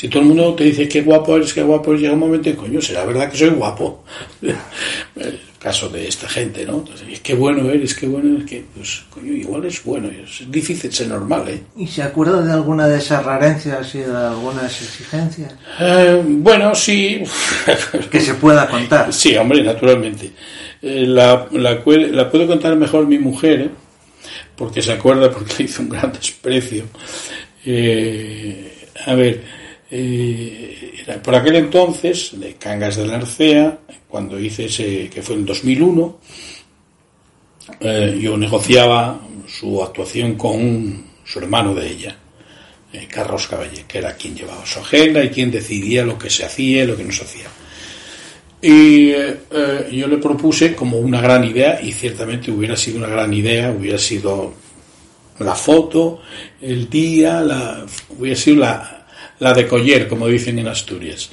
[0.00, 2.48] Si todo el mundo te dice qué guapo eres, qué guapo eres, llega un momento
[2.48, 4.02] en coño, será verdad que soy guapo.
[4.40, 6.78] El caso de esta gente, ¿no?
[6.78, 10.90] Entonces, qué bueno eres, qué bueno eres, que, pues, coño, igual es bueno, es difícil
[10.90, 11.62] ser normal, ¿eh?
[11.76, 15.52] ¿Y se acuerda de alguna de esas rarencias y de algunas exigencias?
[15.78, 17.22] Eh, bueno, sí.
[18.10, 19.12] que se pueda contar.
[19.12, 20.30] Sí, hombre, naturalmente.
[20.80, 23.70] Eh, la, la, la, puedo contar mejor mi mujer, ¿eh?
[24.56, 26.84] porque se acuerda, porque le hizo un gran desprecio.
[27.66, 29.59] Eh, a ver,
[29.90, 35.44] eh, por aquel entonces, de Cangas de la Arcea, cuando hice ese, que fue en
[35.44, 36.18] 2001,
[37.80, 42.16] eh, yo negociaba su actuación con su hermano de ella,
[42.92, 46.44] eh, Carlos Caballé, que era quien llevaba su agenda y quien decidía lo que se
[46.44, 47.48] hacía y lo que no se hacía.
[48.62, 49.10] Y
[49.96, 53.98] yo le propuse como una gran idea, y ciertamente hubiera sido una gran idea, hubiera
[53.98, 54.52] sido
[55.38, 56.20] la foto,
[56.60, 58.99] el día, la, hubiera sido la,
[59.40, 61.30] la de Coller, como dicen en Asturias,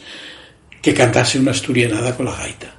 [0.82, 2.74] que cantase una asturianada con la gaita.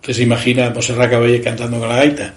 [0.00, 2.34] Que se imagina a Monserrat Caballé cantando con la gaita.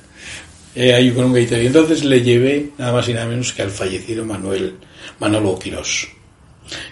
[0.76, 1.62] Eh, ahí con un gaita.
[1.62, 4.78] Y entonces le llevé nada más y nada menos que al fallecido Manuel
[5.20, 6.08] Manolo Quirós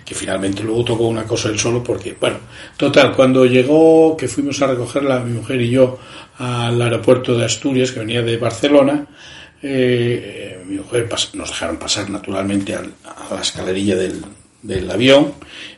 [0.05, 2.37] que finalmente luego tocó una cosa él solo porque, bueno,
[2.75, 5.97] total, cuando llegó, que fuimos a recogerla, mi mujer y yo,
[6.37, 9.07] al aeropuerto de Asturias, que venía de Barcelona,
[9.63, 12.81] eh, mi mujer nos dejaron pasar naturalmente a
[13.31, 14.21] la escalerilla del,
[14.61, 15.33] del avión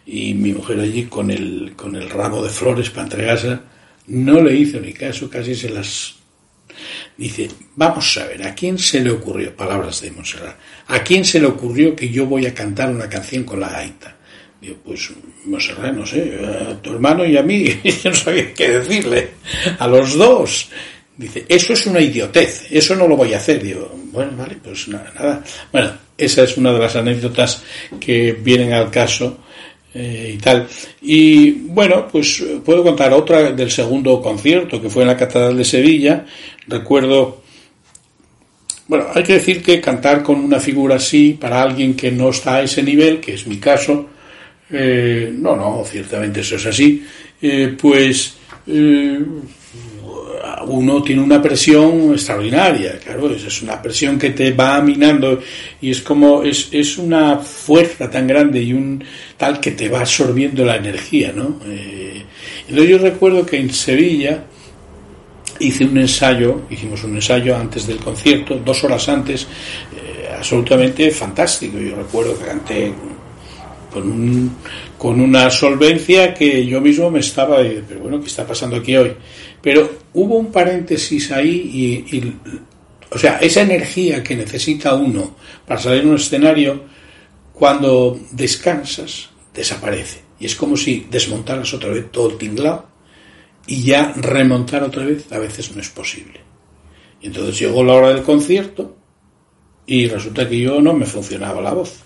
[0.06, 3.60] y mi mujer allí con el, con el ramo de flores para entregarse,
[4.08, 6.16] no le hizo ni caso, casi se las...
[7.16, 11.40] Dice, vamos a ver, ¿a quién se le ocurrió, palabras de Montserrat, ¿a quién se
[11.40, 14.18] le ocurrió que yo voy a cantar una canción con la gaita?
[14.60, 15.12] Digo, pues
[15.46, 17.66] Montserrat, no sé, a tu hermano y a mí,
[18.04, 19.30] yo no sabía qué decirle,
[19.78, 20.70] a los dos.
[21.16, 23.62] Dice, eso es una idiotez, eso no lo voy a hacer.
[23.62, 25.44] Digo, bueno, vale, pues nada, nada.
[25.72, 27.62] Bueno, esa es una de las anécdotas
[28.00, 29.38] que vienen al caso
[29.94, 30.68] eh, y tal.
[31.02, 35.66] Y bueno, pues puedo contar otra del segundo concierto que fue en la Catedral de
[35.66, 36.26] Sevilla.
[36.68, 37.44] Recuerdo,
[38.88, 42.56] bueno, hay que decir que cantar con una figura así para alguien que no está
[42.56, 44.10] a ese nivel, que es mi caso,
[44.72, 47.06] eh, no, no, ciertamente eso es así,
[47.42, 48.36] eh, pues
[50.62, 55.42] uno tiene una presión extraordinaria, claro, es una presión que te va minando
[55.82, 59.04] y es como, es, es una fuerza tan grande y un
[59.38, 61.60] tal que te va absorbiendo la energía, ¿no?
[61.66, 62.24] Eh,
[62.68, 64.44] entonces yo recuerdo que en Sevilla
[65.60, 71.78] hice un ensayo, hicimos un ensayo antes del concierto, dos horas antes, eh, absolutamente fantástico,
[71.80, 72.94] yo recuerdo que canté
[73.92, 74.56] con, un,
[74.98, 79.14] con una solvencia que yo mismo me estaba, pero bueno, ¿qué está pasando aquí hoy?
[79.64, 82.34] Pero hubo un paréntesis ahí y,
[83.10, 86.84] o sea, esa energía que necesita uno para salir a un escenario,
[87.54, 90.22] cuando descansas, desaparece.
[90.38, 92.90] Y es como si desmontaras otra vez todo el tinglado
[93.66, 96.42] y ya remontar otra vez a veces no es posible.
[97.22, 98.98] Y entonces llegó la hora del concierto
[99.86, 102.02] y resulta que yo no me funcionaba la voz.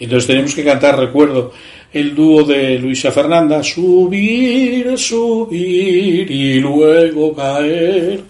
[0.00, 1.52] Entonces tenemos que cantar, recuerdo,
[1.94, 8.20] el dúo de Luisa Fernanda, subir, subir y luego caer.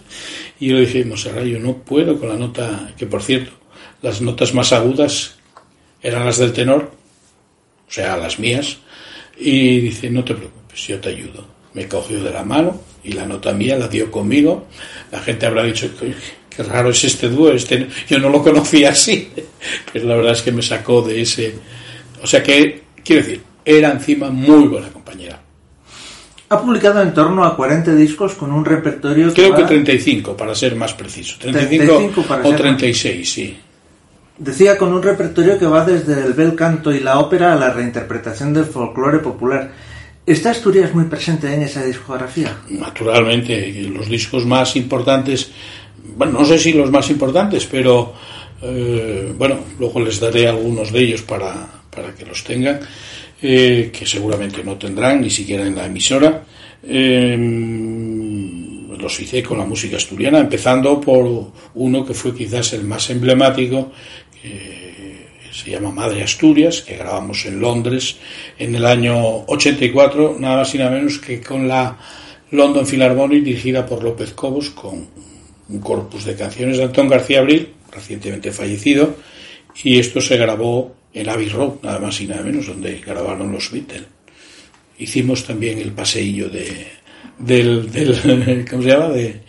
[0.59, 3.51] Y yo le dije, Monserrat, yo no puedo con la nota, que por cierto,
[4.03, 5.37] las notas más agudas
[5.99, 6.91] eran las del tenor,
[7.87, 8.77] o sea, las mías,
[9.35, 11.47] y dice, no te preocupes, yo te ayudo.
[11.73, 14.67] Me cogió de la mano y la nota mía la dio conmigo.
[15.11, 15.89] La gente habrá dicho,
[16.55, 19.27] qué raro es este dúo, este, yo no lo conocía así,
[19.91, 21.55] pero la verdad es que me sacó de ese...
[22.21, 25.41] O sea que, quiero decir, era encima muy buena compañera.
[26.47, 29.33] Ha publicado en torno a 40 discos con un repertorio...
[29.33, 31.37] Creo que, 35, para ser más preciso.
[31.39, 33.57] 35, o 36, sí.
[34.37, 37.71] Decía con un repertorio que va desde el bel canto y la ópera a la
[37.71, 39.71] reinterpretación del folclore popular.
[40.25, 42.55] ¿Está Asturias muy presente en esa discografía?
[42.69, 45.51] Naturalmente, los discos más importantes
[46.15, 48.13] bueno, no sé si los más importantes, pero
[48.61, 52.79] eh, bueno, luego les daré algunos de ellos para, para que los tengan,
[53.41, 56.43] eh, que seguramente no tendrán ni siquiera en la emisora.
[56.83, 57.37] Eh,
[58.97, 63.91] los hice con la música asturiana, empezando por uno que fue quizás el más emblemático,
[64.41, 68.17] que se llama Madre Asturias, que grabamos en Londres
[68.57, 71.97] en el año 84, nada más y nada menos que con la
[72.51, 75.07] London Philharmonic dirigida por López Cobos, con
[75.67, 79.15] un corpus de canciones de Antón García Abril, recientemente fallecido,
[79.83, 83.71] y esto se grabó en Abbey Road, nada más y nada menos, donde grabaron los
[83.71, 84.03] Beatles.
[84.99, 86.87] Hicimos también el paseillo de,
[87.39, 89.09] del, del ¿cómo se llama?
[89.09, 89.41] De,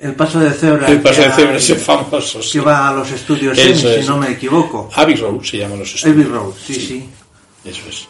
[0.00, 0.86] el paso de cebra.
[0.86, 2.40] El paso de cebra, ese famoso.
[2.52, 4.90] Que va a los estudios si no me equivoco.
[4.94, 6.26] Abbey Road se llaman los estudios.
[6.26, 7.08] Abbey Road, sí, sí.
[7.64, 8.06] Eso es.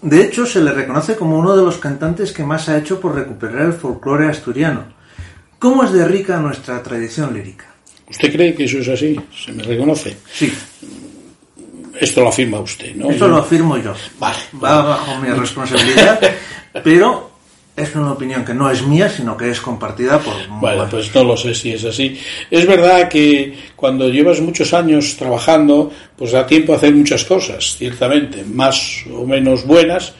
[0.00, 3.14] De hecho, se le reconoce como uno de los cantantes que más ha hecho por
[3.14, 4.84] recuperar el folclore asturiano.
[5.58, 7.66] ¿Cómo es de rica nuestra tradición lírica?
[8.08, 9.20] ¿Usted cree que eso es así?
[9.44, 10.16] ¿Se me reconoce?
[10.32, 10.50] Sí.
[12.00, 13.10] Esto lo afirma usted, ¿no?
[13.10, 13.94] Esto lo afirmo yo.
[14.18, 14.38] Vale.
[14.62, 16.20] Va bajo mi responsabilidad,
[16.84, 17.30] pero
[17.76, 20.34] es una opinión que no es mía, sino que es compartida por...
[20.60, 22.18] Bueno, pues no lo sé si es así.
[22.50, 27.76] Es verdad que cuando llevas muchos años trabajando, pues da tiempo a hacer muchas cosas,
[27.76, 30.14] ciertamente, más o menos buenas,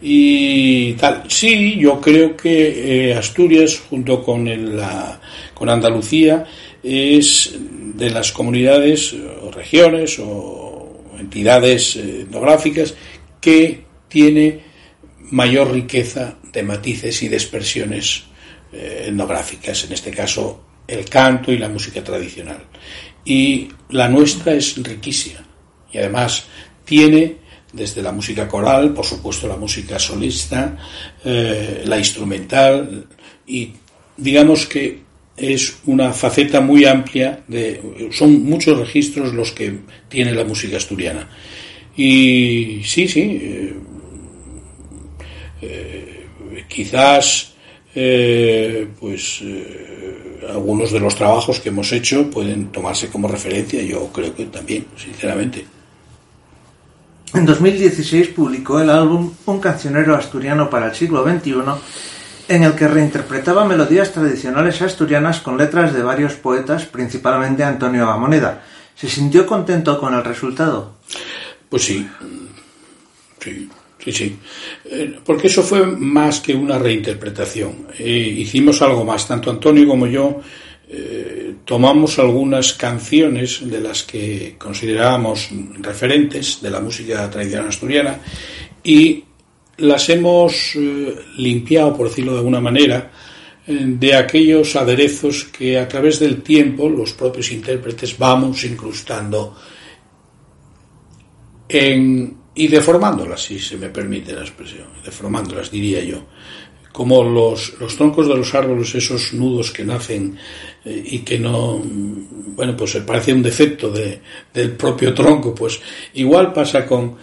[0.00, 1.24] y tal.
[1.28, 5.20] Sí, yo creo que eh, Asturias, junto con, la,
[5.54, 6.44] con Andalucía,
[6.82, 7.54] es
[7.94, 10.71] de las comunidades o regiones o
[11.18, 12.94] entidades eh, etnográficas
[13.40, 14.60] que tiene
[15.30, 18.24] mayor riqueza de matices y de expresiones
[18.72, 22.64] eh, etnográficas, en este caso el canto y la música tradicional.
[23.24, 25.40] Y la nuestra es riquísima
[25.92, 26.44] y además
[26.84, 27.36] tiene
[27.72, 30.76] desde la música coral, por supuesto la música solista,
[31.24, 33.06] eh, la instrumental
[33.46, 33.72] y
[34.16, 35.00] digamos que
[35.36, 41.28] es una faceta muy amplia de son muchos registros los que tiene la música asturiana.
[41.96, 43.74] Y sí sí eh,
[45.62, 46.26] eh,
[46.68, 47.48] quizás
[48.98, 49.42] pues
[50.48, 54.86] algunos de los trabajos que hemos hecho pueden tomarse como referencia yo creo que también
[54.96, 55.66] sinceramente.
[57.34, 61.54] En 2016 publicó el álbum Un cancionero asturiano para el siglo XXI,
[62.48, 68.62] en el que reinterpretaba melodías tradicionales asturianas con letras de varios poetas, principalmente Antonio Gamoneda.
[68.94, 70.96] ¿Se sintió contento con el resultado?
[71.68, 72.06] Pues sí,
[73.40, 74.38] sí, sí, sí.
[74.84, 77.88] Eh, porque eso fue más que una reinterpretación.
[77.98, 80.40] Eh, hicimos algo más, tanto Antonio como yo
[80.94, 85.48] eh, tomamos algunas canciones de las que considerábamos
[85.80, 88.18] referentes de la música tradicional asturiana
[88.84, 89.24] y
[89.78, 93.10] las hemos eh, limpiado, por decirlo de alguna manera,
[93.66, 99.56] eh, de aquellos aderezos que a través del tiempo los propios intérpretes vamos incrustando
[102.54, 106.22] y deformándolas, si se me permite la expresión, deformándolas diría yo.
[106.92, 110.36] Como los, los troncos de los árboles, esos nudos que nacen
[110.84, 114.20] eh, y que no, bueno, pues parece un defecto de,
[114.52, 115.80] del propio tronco, pues
[116.12, 117.16] igual pasa con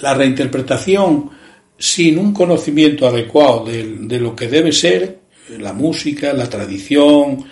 [0.00, 1.30] la reinterpretación
[1.78, 5.18] sin un conocimiento adecuado de, lo que debe ser
[5.58, 7.44] la música, la tradición,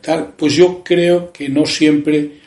[0.00, 2.40] tal, pues yo creo que no siempre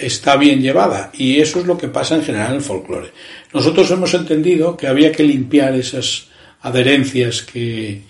[0.00, 3.10] está bien llevada y eso es lo que pasa en general en el folclore.
[3.52, 6.28] Nosotros hemos entendido que había que limpiar esas
[6.62, 8.02] adherencias que,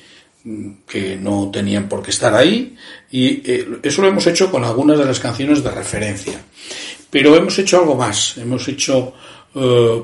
[0.86, 2.76] que no tenían por qué estar ahí
[3.10, 6.40] y eh, eso lo hemos hecho con algunas de las canciones de referencia.
[7.14, 9.14] Pero hemos hecho algo más, hemos hecho
[9.54, 10.02] eh,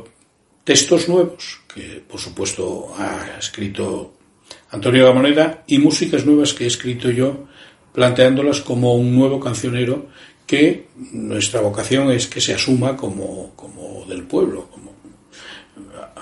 [0.63, 4.15] textos nuevos, que por supuesto ha escrito
[4.71, 7.49] Antonio Gamoneda, y músicas nuevas que he escrito yo,
[7.93, 10.07] planteándolas como un nuevo cancionero
[10.47, 14.69] que nuestra vocación es que se asuma como, como del pueblo,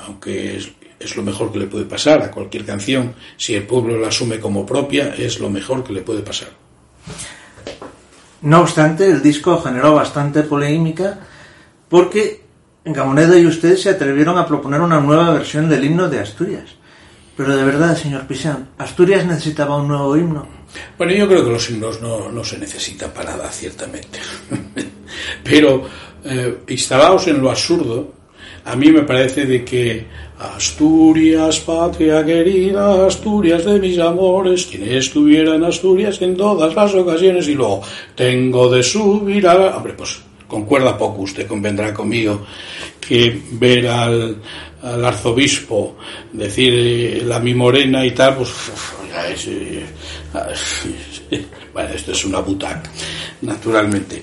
[0.06, 0.58] aunque
[0.98, 4.40] es lo mejor que le puede pasar a cualquier canción, si el pueblo la asume
[4.40, 6.67] como propia, es lo mejor que le puede pasar.
[8.42, 11.18] No obstante, el disco generó bastante polémica
[11.88, 12.44] porque
[12.84, 16.70] Gamoneda y usted se atrevieron a proponer una nueva versión del himno de Asturias.
[17.36, 20.46] Pero de verdad, señor Pisán, ¿Asturias necesitaba un nuevo himno?
[20.96, 24.18] Bueno, yo creo que los himnos no, no se necesitan para nada, ciertamente.
[25.44, 25.84] Pero
[26.24, 28.12] eh, instalados en lo absurdo,
[28.64, 30.06] a mí me parece de que
[30.38, 37.48] Asturias, patria querida, Asturias de mis amores, quien estuviera en Asturias en todas las ocasiones
[37.48, 37.82] y luego
[38.14, 39.76] tengo de subir a...
[39.76, 42.46] Hombre, pues concuerda poco, usted convendrá conmigo
[43.00, 44.36] que ver al,
[44.82, 45.96] arzobispo
[46.32, 48.50] decir eh, la mi morena y tal, pues
[49.32, 49.84] es, eh,
[51.72, 52.90] bueno, esto es una butaca,
[53.42, 54.22] naturalmente.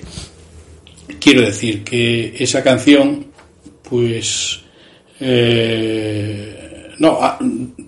[1.20, 3.26] Quiero decir que esa canción
[3.88, 4.60] pues
[5.20, 7.38] eh, no, ah,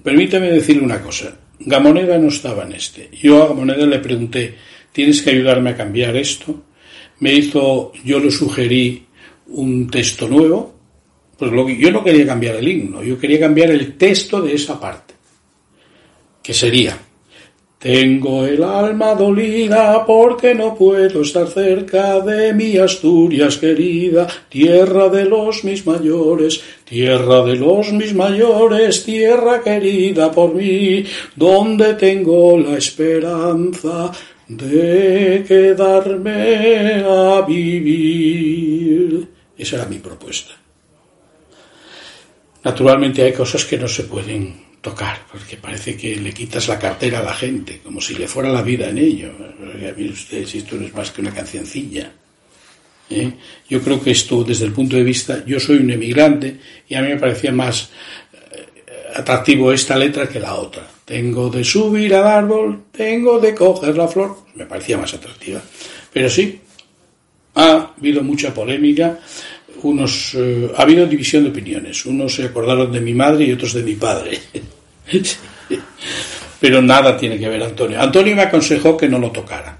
[0.02, 1.36] permítame decirle una cosa.
[1.60, 3.10] Gamoneda no estaba en este.
[3.12, 4.54] Yo a Gamoneda le pregunté,
[4.92, 6.64] ¿tienes que ayudarme a cambiar esto?
[7.20, 9.06] Me hizo, yo le sugerí
[9.48, 10.74] un texto nuevo.
[11.36, 15.14] Pues yo no quería cambiar el himno, yo quería cambiar el texto de esa parte.
[16.42, 16.98] Que sería,
[17.78, 25.24] tengo el alma dolida porque no puedo estar cerca de mi Asturias querida, tierra de
[25.24, 31.04] los mis mayores, tierra de los mis mayores, tierra querida por mí,
[31.36, 34.10] donde tengo la esperanza
[34.48, 39.28] de quedarme a vivir.
[39.56, 40.54] Esa era mi propuesta.
[42.64, 47.20] Naturalmente hay cosas que no se pueden tocar, porque parece que le quitas la cartera
[47.20, 49.30] a la gente, como si le fuera la vida en ello.
[49.96, 52.12] Mire usted, si esto no es más que una cancioncilla.
[53.10, 53.32] ¿eh?
[53.68, 56.58] Yo creo que esto, desde el punto de vista, yo soy un emigrante
[56.88, 57.90] y a mí me parecía más
[58.32, 58.66] eh,
[59.14, 60.88] atractivo esta letra que la otra.
[61.04, 65.60] Tengo de subir al árbol, tengo de coger la flor, me parecía más atractiva.
[66.12, 66.60] Pero sí,
[67.54, 69.18] ha habido mucha polémica,
[69.82, 72.04] unos eh, ha habido división de opiniones.
[72.06, 74.38] Unos se acordaron de mi madre y otros de mi padre.
[76.60, 78.00] pero nada tiene que ver Antonio.
[78.00, 79.78] Antonio me aconsejó que no lo tocara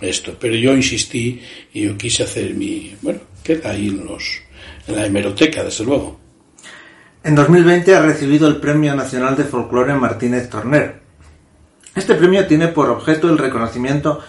[0.00, 1.40] esto, pero yo insistí
[1.72, 4.06] y yo quise hacer mi, bueno, queda ahí en
[4.86, 6.20] en la hemeroteca, desde luego.
[7.22, 11.00] En 2020 ha recibido el Premio Nacional de Folclore Martínez Torner.
[11.94, 14.20] Este premio tiene por objeto el reconocimiento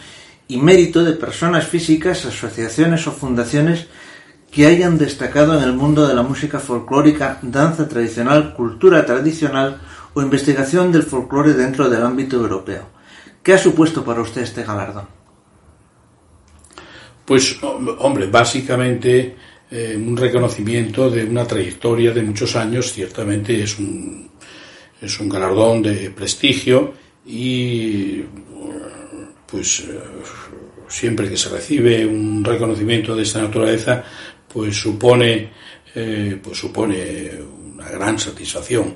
[0.48, 3.88] y mérito de personas físicas, asociaciones o fundaciones
[4.52, 9.82] que hayan destacado en el mundo de la música folclórica, danza tradicional, cultura tradicional
[10.16, 12.88] o investigación del folclore dentro del ámbito europeo.
[13.44, 15.08] ¿Qué ha supuesto para usted este galardón?
[17.26, 19.36] Pues, hombre, básicamente
[19.70, 24.30] eh, un reconocimiento de una trayectoria de muchos años, ciertamente es un,
[25.02, 26.94] es un galardón de prestigio
[27.26, 28.24] y
[29.46, 30.00] pues eh,
[30.88, 34.04] siempre que se recibe un reconocimiento de esta naturaleza,
[34.52, 35.52] pues supone,
[35.94, 37.32] eh, pues supone
[37.96, 38.96] gran satisfacción.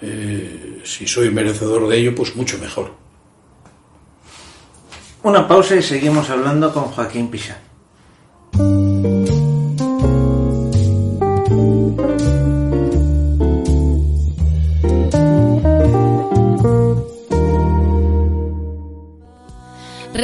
[0.00, 2.92] Eh, si soy merecedor de ello, pues mucho mejor.
[5.22, 7.58] Una pausa y seguimos hablando con Joaquín Pisa.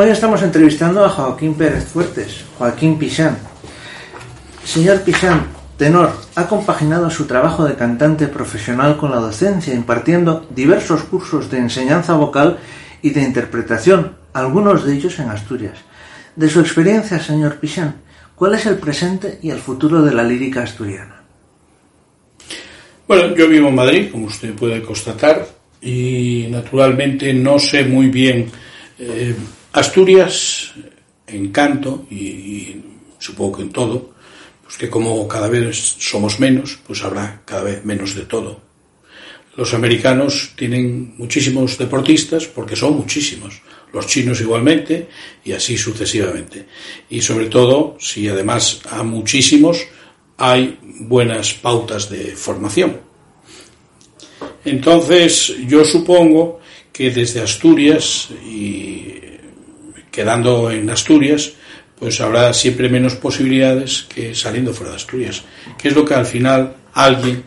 [0.00, 3.36] Hoy estamos entrevistando a Joaquín Pérez Fuertes, Joaquín Pisán.
[4.62, 11.02] Señor Pisán, tenor, ha compaginado su trabajo de cantante profesional con la docencia, impartiendo diversos
[11.02, 12.58] cursos de enseñanza vocal
[13.02, 15.78] y de interpretación, algunos de ellos en Asturias.
[16.36, 17.96] De su experiencia, señor Pichán,
[18.36, 21.24] ¿cuál es el presente y el futuro de la lírica asturiana?
[23.08, 25.44] Bueno, yo vivo en Madrid, como usted puede constatar,
[25.82, 28.48] y naturalmente no sé muy bien
[29.00, 29.34] eh,
[29.72, 30.72] Asturias
[31.26, 32.76] en canto y,
[33.18, 34.14] supongo que en todo,
[34.64, 38.60] pues que como cada vez somos menos, pues habrá cada vez menos de todo.
[39.56, 43.60] Los americanos tienen muchísimos deportistas porque son muchísimos,
[43.92, 45.08] los chinos igualmente
[45.44, 46.66] y así sucesivamente.
[47.10, 49.84] Y sobre todo, si además a muchísimos,
[50.36, 53.00] hay buenas pautas de formación.
[54.64, 56.60] Entonces, yo supongo
[56.92, 59.27] que desde Asturias y
[60.10, 61.52] quedando en Asturias,
[61.98, 65.42] pues habrá siempre menos posibilidades que saliendo fuera de Asturias,
[65.76, 67.44] que es lo que al final alguien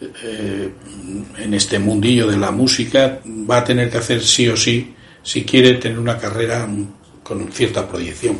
[0.00, 0.70] eh,
[1.38, 5.44] en este mundillo de la música va a tener que hacer sí o sí si
[5.44, 6.68] quiere tener una carrera
[7.22, 8.38] con cierta proyección.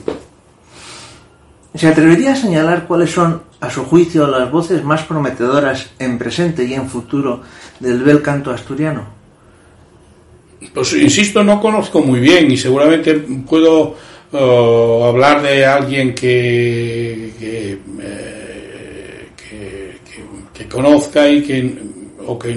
[1.74, 6.64] ¿Se atrevería a señalar cuáles son, a su juicio, las voces más prometedoras en presente
[6.64, 7.42] y en futuro
[7.80, 9.13] del bel canto asturiano?
[10.72, 13.96] Pues insisto, no conozco muy bien y seguramente puedo
[14.32, 17.78] uh, hablar de alguien que, eh,
[19.36, 19.98] que,
[20.52, 21.74] que, conozca y que,
[22.26, 22.56] o que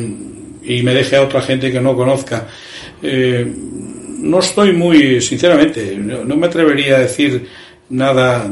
[0.68, 2.47] y me deje a otra gente que no conozca.
[3.01, 3.45] Eh,
[4.20, 7.47] no estoy muy, sinceramente, no, me atrevería a decir
[7.89, 8.51] nada.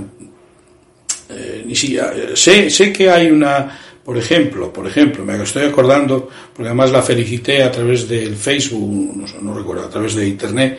[1.29, 1.97] Eh, ni si,
[2.35, 7.01] sé, sé que hay una por ejemplo, por ejemplo, me estoy acordando, porque además la
[7.01, 10.77] felicité a través del Facebook, no, recuerdo, a través de Internet,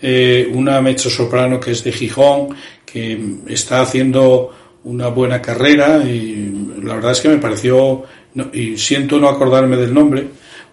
[0.00, 2.54] eh, una mezzo soprano que es de Gijón,
[2.86, 4.54] que está haciendo
[4.84, 8.04] una buena carrera y la verdad es que me pareció,
[8.52, 10.28] y siento no acordarme del nombre,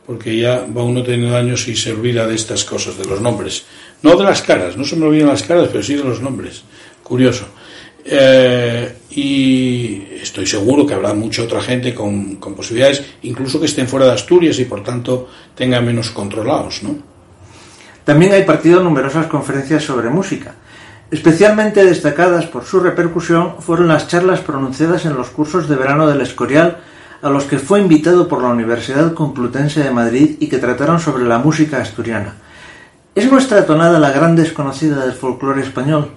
[0.06, 3.66] porque ya va uno teniendo años y se olvida de estas cosas, de los nombres.
[4.03, 6.62] No de las caras, no se me olvidan las caras, pero sí de los nombres.
[7.01, 7.47] Curioso.
[8.08, 14.06] Eh, y estoy seguro que habrá mucha otra gente con, posibilidades, incluso que estén fuera
[14.06, 16.95] de Asturias y por tanto tengan menos controlados, ¿no?
[18.03, 20.53] También hay partido numerosas conferencias sobre música.
[21.10, 26.22] Especialmente destacadas por su repercusión fueron las charlas pronunciadas en los cursos de verano del
[26.22, 26.78] Escorial,
[27.24, 31.26] a los que fue invitado por la Universidad Complutense de Madrid y que trataron sobre
[31.26, 32.36] la música asturiana.
[33.16, 36.12] ¿Es nuestra tonada la gran desconocida del folclore español?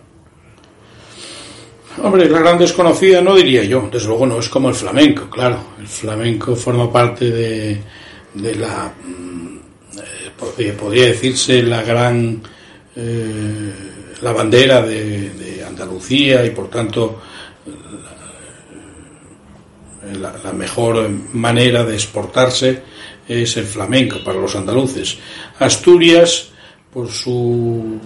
[2.03, 5.59] Hombre, la gran desconocida no diría yo, desde luego no es como el flamenco, claro.
[5.79, 7.81] El flamenco forma parte de,
[8.35, 9.59] de la, mm,
[10.59, 12.41] eh, podría decirse, la gran,
[12.95, 13.73] eh,
[14.21, 17.21] la bandera de, Andalucía y por tanto
[20.19, 22.83] la, la, mejor manera de exportarse
[23.29, 25.19] es el flamenco para los andaluces.
[25.61, 26.49] Asturias,
[26.93, 28.01] por su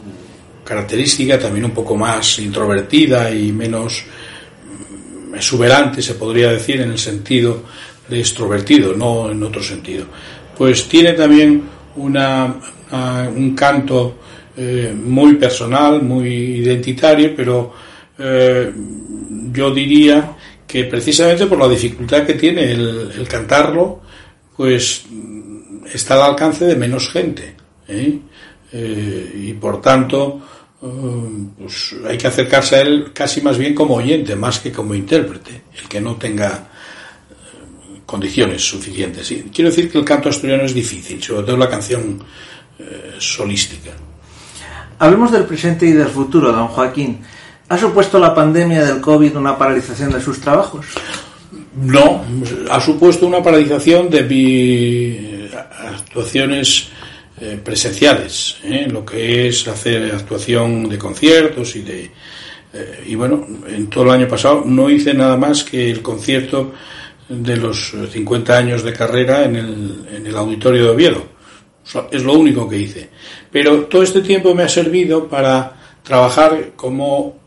[0.64, 4.04] característica también un poco más introvertida y menos
[5.30, 7.62] mm, exuberante, se podría decir, en el sentido
[8.08, 10.06] de extrovertido, no en otro sentido.
[10.56, 11.62] Pues tiene también
[11.96, 12.54] una,
[13.34, 14.18] un canto
[14.56, 17.72] eh, muy personal, muy identitario, pero
[18.18, 18.72] eh,
[19.50, 20.36] yo diría
[20.66, 24.02] que precisamente por la dificultad que tiene el, cantarlo,
[24.56, 27.54] pues mm, está al alcance de menos gente.
[27.88, 28.18] ¿eh?
[28.74, 30.40] y por tanto,
[30.82, 35.62] pues hay que acercarse a él casi más bien como oyente, más que como intérprete,
[35.80, 36.48] el que no tenga
[37.30, 39.32] eh, condiciones suficientes.
[39.54, 42.20] Quiero decir que el canto asturiano es difícil, sobre todo la canción
[42.80, 43.92] eh, solística.
[44.98, 47.20] Hablemos del presente y del futuro, don Joaquín.
[47.68, 50.86] ¿Ha supuesto la pandemia del COVID una paralización de sus trabajos?
[51.76, 52.24] No,
[52.70, 56.88] ha supuesto una paralización de mis actuaciones
[57.44, 58.86] eh, presenciales, ¿eh?
[58.88, 62.04] lo que es hacer actuación de conciertos y de...
[62.72, 66.72] Eh, y bueno, en todo el año pasado no hice nada más que el concierto
[67.28, 71.26] de los 50 años de carrera en el, en el auditorio de Oviedo.
[72.12, 73.08] es lo único que hice.
[73.50, 77.40] Pero todo este tiempo me ha servido para trabajar como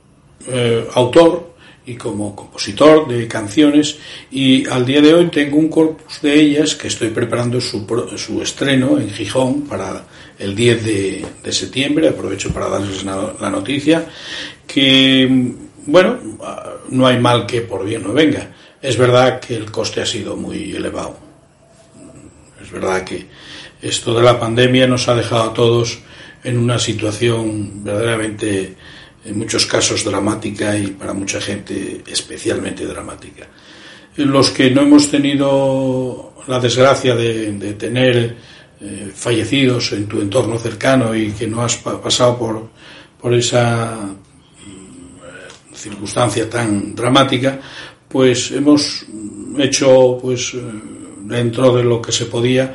[0.94, 1.55] autor
[1.86, 3.98] y como compositor de canciones
[4.32, 7.86] y al día de hoy tengo un corpus de ellas que estoy preparando su,
[8.18, 10.06] su estreno en Gijón para
[10.40, 14.06] el 10 de, septiembre, aprovecho para darles la noticia,
[14.66, 15.56] que
[15.86, 16.18] bueno,
[16.90, 18.52] no hay mal que por bien no venga.
[18.82, 21.18] Es verdad que el coste ha sido muy elevado.
[22.62, 23.26] Es verdad que
[23.82, 26.00] esto de la pandemia nos ha dejado a todos
[26.44, 28.76] en una situación verdaderamente
[29.26, 33.48] en muchos casos dramática y para mucha gente especialmente dramática.
[34.18, 38.38] Los que no hemos tenido la desgracia de, tener
[38.80, 42.70] eh, fallecidos en tu entorno cercano y que no has pasado por,
[43.20, 44.16] por esa
[45.76, 47.60] circunstancia tan dramática,
[48.08, 49.06] pues hemos
[49.58, 50.62] hecho, pues, eh,
[51.22, 52.74] dentro de lo que se podía,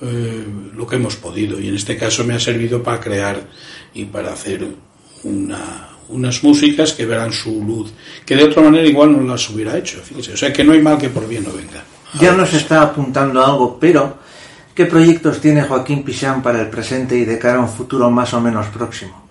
[0.00, 0.44] eh,
[0.74, 1.60] lo que hemos podido.
[1.60, 3.48] Y en este caso me ha servido para crear
[3.94, 4.66] y para hacer
[5.24, 7.92] una, unas músicas que verán su luz,
[8.24, 10.00] que de otra manera igual no las hubiera hecho.
[10.16, 11.84] O sea que no hay mal que por bien no venga.
[12.20, 14.18] Ya nos está apuntando algo, pero
[14.74, 18.32] ¿qué proyectos tiene Joaquín Pichán para el presente y de cara a un futuro más
[18.32, 19.28] o menos próximo?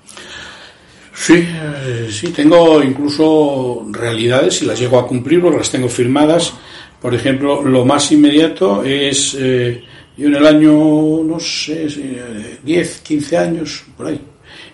[1.13, 6.53] Sí, eh, sí, tengo incluso realidades y las llego a cumplir porque las tengo firmadas.
[7.01, 9.83] Por ejemplo, lo más inmediato es, eh,
[10.15, 11.88] yo en el año, no sé,
[12.63, 14.21] 10, 15 años, por ahí,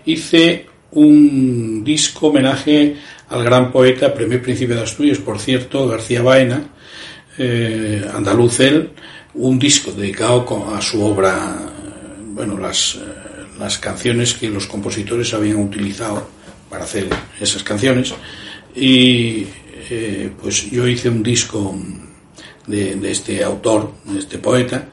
[0.06, 0.66] hice
[0.96, 2.96] un disco homenaje
[3.30, 6.70] al gran poeta, primer príncipe de Asturias, por cierto, García Baena,
[7.38, 8.90] eh, andaluz él,
[9.36, 11.58] un disco dedicado a su obra,
[12.34, 13.00] bueno, las, eh,
[13.60, 16.28] las canciones que los compositores habían utilizado
[16.70, 17.08] para hacer
[17.40, 18.14] esas canciones.
[18.76, 19.48] Y
[19.90, 21.76] eh, pues yo hice un disco
[22.68, 24.90] de, de, este autor, de este poeta,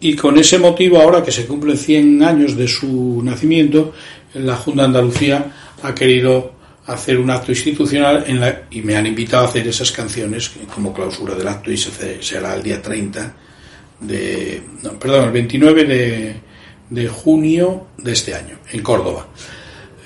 [0.00, 3.94] y con ese motivo, ahora que se cumplen 100 años de su nacimiento,
[4.34, 5.52] la Junta de Andalucía
[5.82, 6.52] ha querido
[6.86, 10.92] hacer un acto institucional en la, y me han invitado a hacer esas canciones como
[10.92, 13.34] clausura del acto y se será el día 30
[14.00, 14.62] de,
[14.98, 16.34] perdón, el 29 de,
[16.88, 19.28] de, junio de este año, en Córdoba.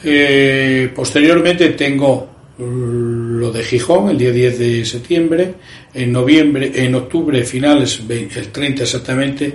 [0.02, 5.54] Eh, posteriormente tengo lo de Gijón, el día 10 de septiembre,
[5.94, 9.54] en noviembre, en octubre, finales, el 30 exactamente,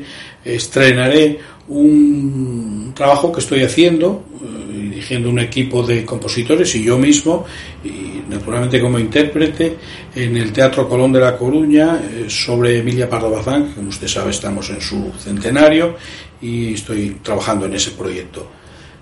[0.56, 1.39] estrenaré
[1.70, 7.45] un trabajo que estoy haciendo, eh, dirigiendo un equipo de compositores y yo mismo,
[7.84, 9.76] y naturalmente como intérprete,
[10.16, 14.08] en el Teatro Colón de La Coruña, eh, sobre Emilia Pardo Bazán, que como usted
[14.08, 15.95] sabe estamos en su centenario
[16.41, 18.48] y estoy trabajando en ese proyecto.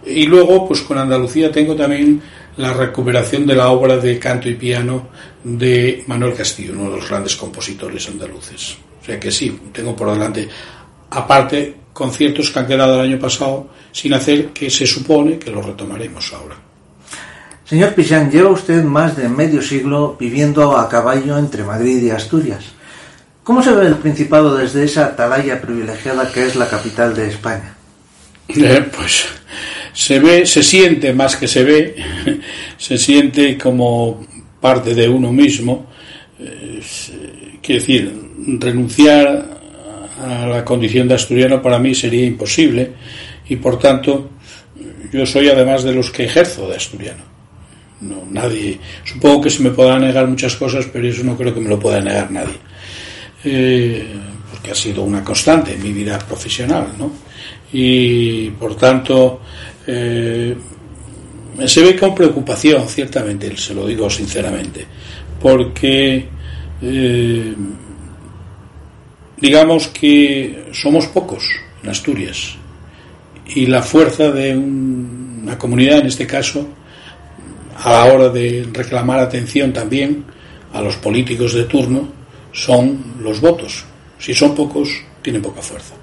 [0.06, 2.22] Y luego, pues con Andalucía tengo también
[2.58, 5.10] la recuperación de la obra de canto y piano
[5.44, 8.78] de Manuel Castillo, uno de los grandes compositores andaluces.
[9.02, 10.48] O sea que sí, tengo por delante,
[11.16, 15.66] aparte, conciertos que han quedado el año pasado sin hacer, que se supone que los
[15.66, 16.56] retomaremos ahora.
[17.64, 22.64] Señor Pichán, lleva usted más de medio siglo viviendo a caballo entre Madrid y Asturias.
[23.44, 27.76] ¿Cómo se ve el Principado desde esa atalaya privilegiada que es la capital de España?
[28.50, 29.26] Eh, pues
[29.94, 31.96] se ve, se siente más que se ve,
[32.78, 34.26] se siente como
[34.60, 35.88] parte de uno mismo.
[36.40, 36.82] Eh,
[37.62, 38.22] quiere decir,
[38.60, 39.55] renunciar
[40.18, 42.92] a la condición de asturiano para mí sería imposible
[43.50, 44.30] y por tanto
[45.12, 47.24] yo soy además de los que ejerzo de asturiano.
[48.02, 51.62] No, nadie, supongo que se me podrán negar muchas cosas, pero eso no creo que
[51.62, 52.58] me lo pueda negar nadie.
[53.44, 54.06] Eh,
[54.52, 57.12] porque ha sido una constante en mi vida profesional, ¿no?
[57.72, 59.42] Y por tanto,
[59.88, 60.56] eh,
[61.66, 64.86] se ve con preocupación, ciertamente, se lo digo sinceramente,
[65.40, 66.26] porque
[66.82, 67.54] eh,
[69.38, 71.44] digamos que somos pocos
[71.84, 72.56] en Asturias
[73.48, 76.68] y la fuerza de una comunidad, en este caso,
[77.78, 80.24] a la hora de reclamar atención también
[80.74, 82.10] a los políticos de turno,
[82.52, 83.86] son los votos.
[84.18, 84.90] Si son pocos,
[85.22, 85.96] tienen poca fuerza.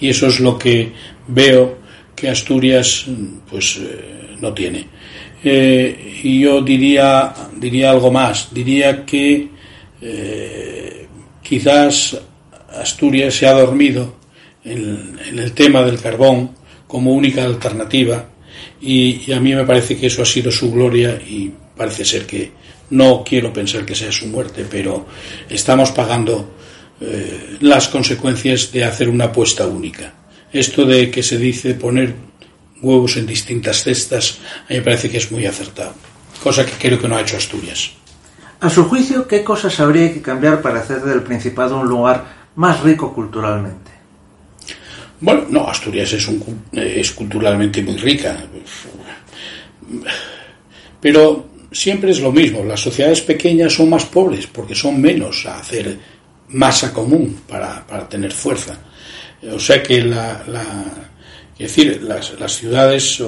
[0.00, 0.92] Y eso es lo que
[1.28, 1.78] veo
[2.16, 3.06] que Asturias
[3.48, 4.86] pues eh, no tiene.
[5.44, 9.48] Eh, y yo diría, diría algo más, diría que
[10.00, 11.06] eh,
[11.42, 12.20] quizás
[12.80, 14.16] Asturias se ha dormido
[14.64, 16.52] en, el tema del carbón
[16.86, 18.26] como única alternativa
[18.80, 22.26] y, y, a mí me parece que eso ha sido su gloria y parece ser
[22.26, 22.52] que
[22.90, 25.06] no quiero pensar que sea su muerte, pero
[25.48, 26.54] estamos pagando
[27.00, 30.12] eh, las consecuencias de hacer una apuesta única.
[30.52, 32.14] Esto de que se dice poner
[32.82, 35.94] huevos en distintas cestas, a mí me parece que es muy acertado,
[36.42, 37.92] cosa que creo que no ha hecho Asturias.
[38.60, 42.80] A su juicio, ¿qué cosas habría que cambiar para hacer del Principado un lugar más
[42.82, 43.90] rico culturalmente?
[45.20, 48.36] Bueno, no, Asturias es, un, es culturalmente muy rica,
[51.00, 55.58] pero siempre es lo mismo, las sociedades pequeñas son más pobres porque son menos a
[55.58, 55.96] hacer
[56.48, 58.78] masa común para, para tener fuerza.
[59.52, 60.62] O sea que la, la
[61.58, 63.22] es decir, las, las ciudades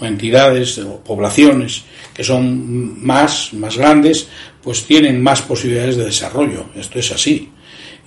[0.00, 1.84] o, entidades o poblaciones
[2.14, 4.28] que son más, más grandes,
[4.62, 6.66] pues tienen más posibilidades de desarrollo.
[6.74, 7.50] Esto es así.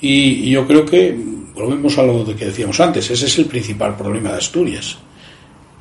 [0.01, 1.15] Y, yo creo que,
[1.53, 4.97] volvemos a lo que decíamos antes, ese es el principal problema de Asturias.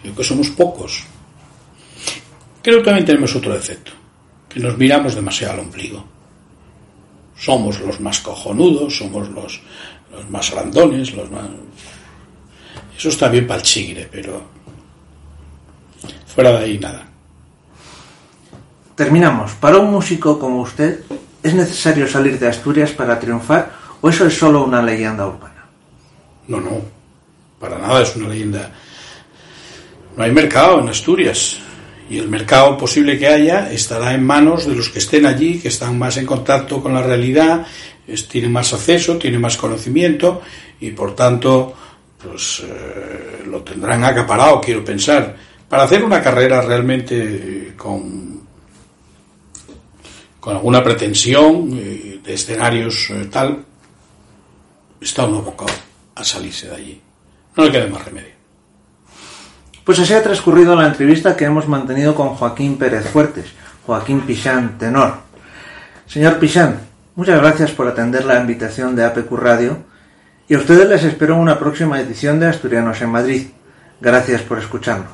[0.01, 1.05] Creo que somos pocos.
[2.63, 3.93] Creo que también tenemos otro defecto,
[4.49, 6.05] que nos miramos demasiado al ombligo.
[7.37, 9.61] Somos los más cojonudos, somos los,
[10.13, 11.47] los más grandones, los más...
[12.97, 14.54] Eso está bien para el chigre, pero
[16.35, 17.07] fuera de ahí nada.
[18.95, 19.53] terminamos.
[19.53, 21.01] Para un músico como usted,
[21.43, 25.67] ¿es necesario salir de Asturias para triunfar o eso es solo una leyenda urbana?
[26.47, 26.81] No, no,
[27.59, 28.71] para nada es una leyenda.
[30.17, 31.59] No hay mercado en Asturias
[32.09, 35.69] y el mercado posible que haya estará en manos de los que estén allí, que
[35.69, 37.67] están más en contacto con la realidad,
[38.31, 40.43] tienen más acceso, tienen más conocimiento
[40.81, 41.75] y por tanto
[42.23, 45.37] pues eh, lo tendrán acaparado, quiero pensar,
[45.69, 48.41] para hacer una carrera realmente con,
[50.41, 53.65] con alguna pretensión eh, de escenarios eh, tal,
[55.01, 55.73] está uno abocado
[56.15, 57.03] a salirse de allí.
[57.57, 58.35] No le queda más remedio.
[59.85, 63.47] Pues así ha transcurrido la entrevista que hemos mantenido con Joaquín Pérez Fuertes,
[63.87, 65.15] Joaquín Pichán, tenor.
[66.07, 66.81] Señor Pichán,
[67.15, 69.79] muchas gracias por atender la invitación de APQ Radio
[70.49, 73.47] y a ustedes les espero en una próxima edición de Asturianos en Madrid.
[74.01, 75.13] Gracias por escucharnos.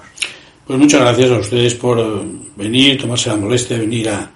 [0.70, 2.04] Pues muchas gracias a ustedes por eh,
[2.54, 4.30] venir, tomarse la molestia de venir a,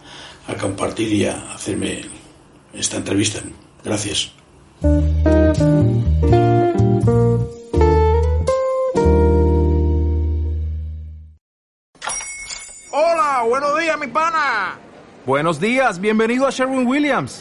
[0.49, 2.01] a compartir y a hacerme
[2.73, 3.39] esta entrevista.
[3.85, 4.33] Gracias.
[12.91, 14.77] Hola, buenos días, mi pana.
[15.25, 17.41] Buenos días, bienvenido a Sherwin Williams.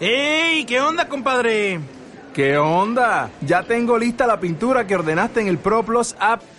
[0.00, 0.66] ¡Ey!
[0.66, 1.80] ¿Qué onda, compadre?
[2.34, 3.30] ¿Qué onda?
[3.40, 6.42] Ya tengo lista la pintura que ordenaste en el ProPlus app.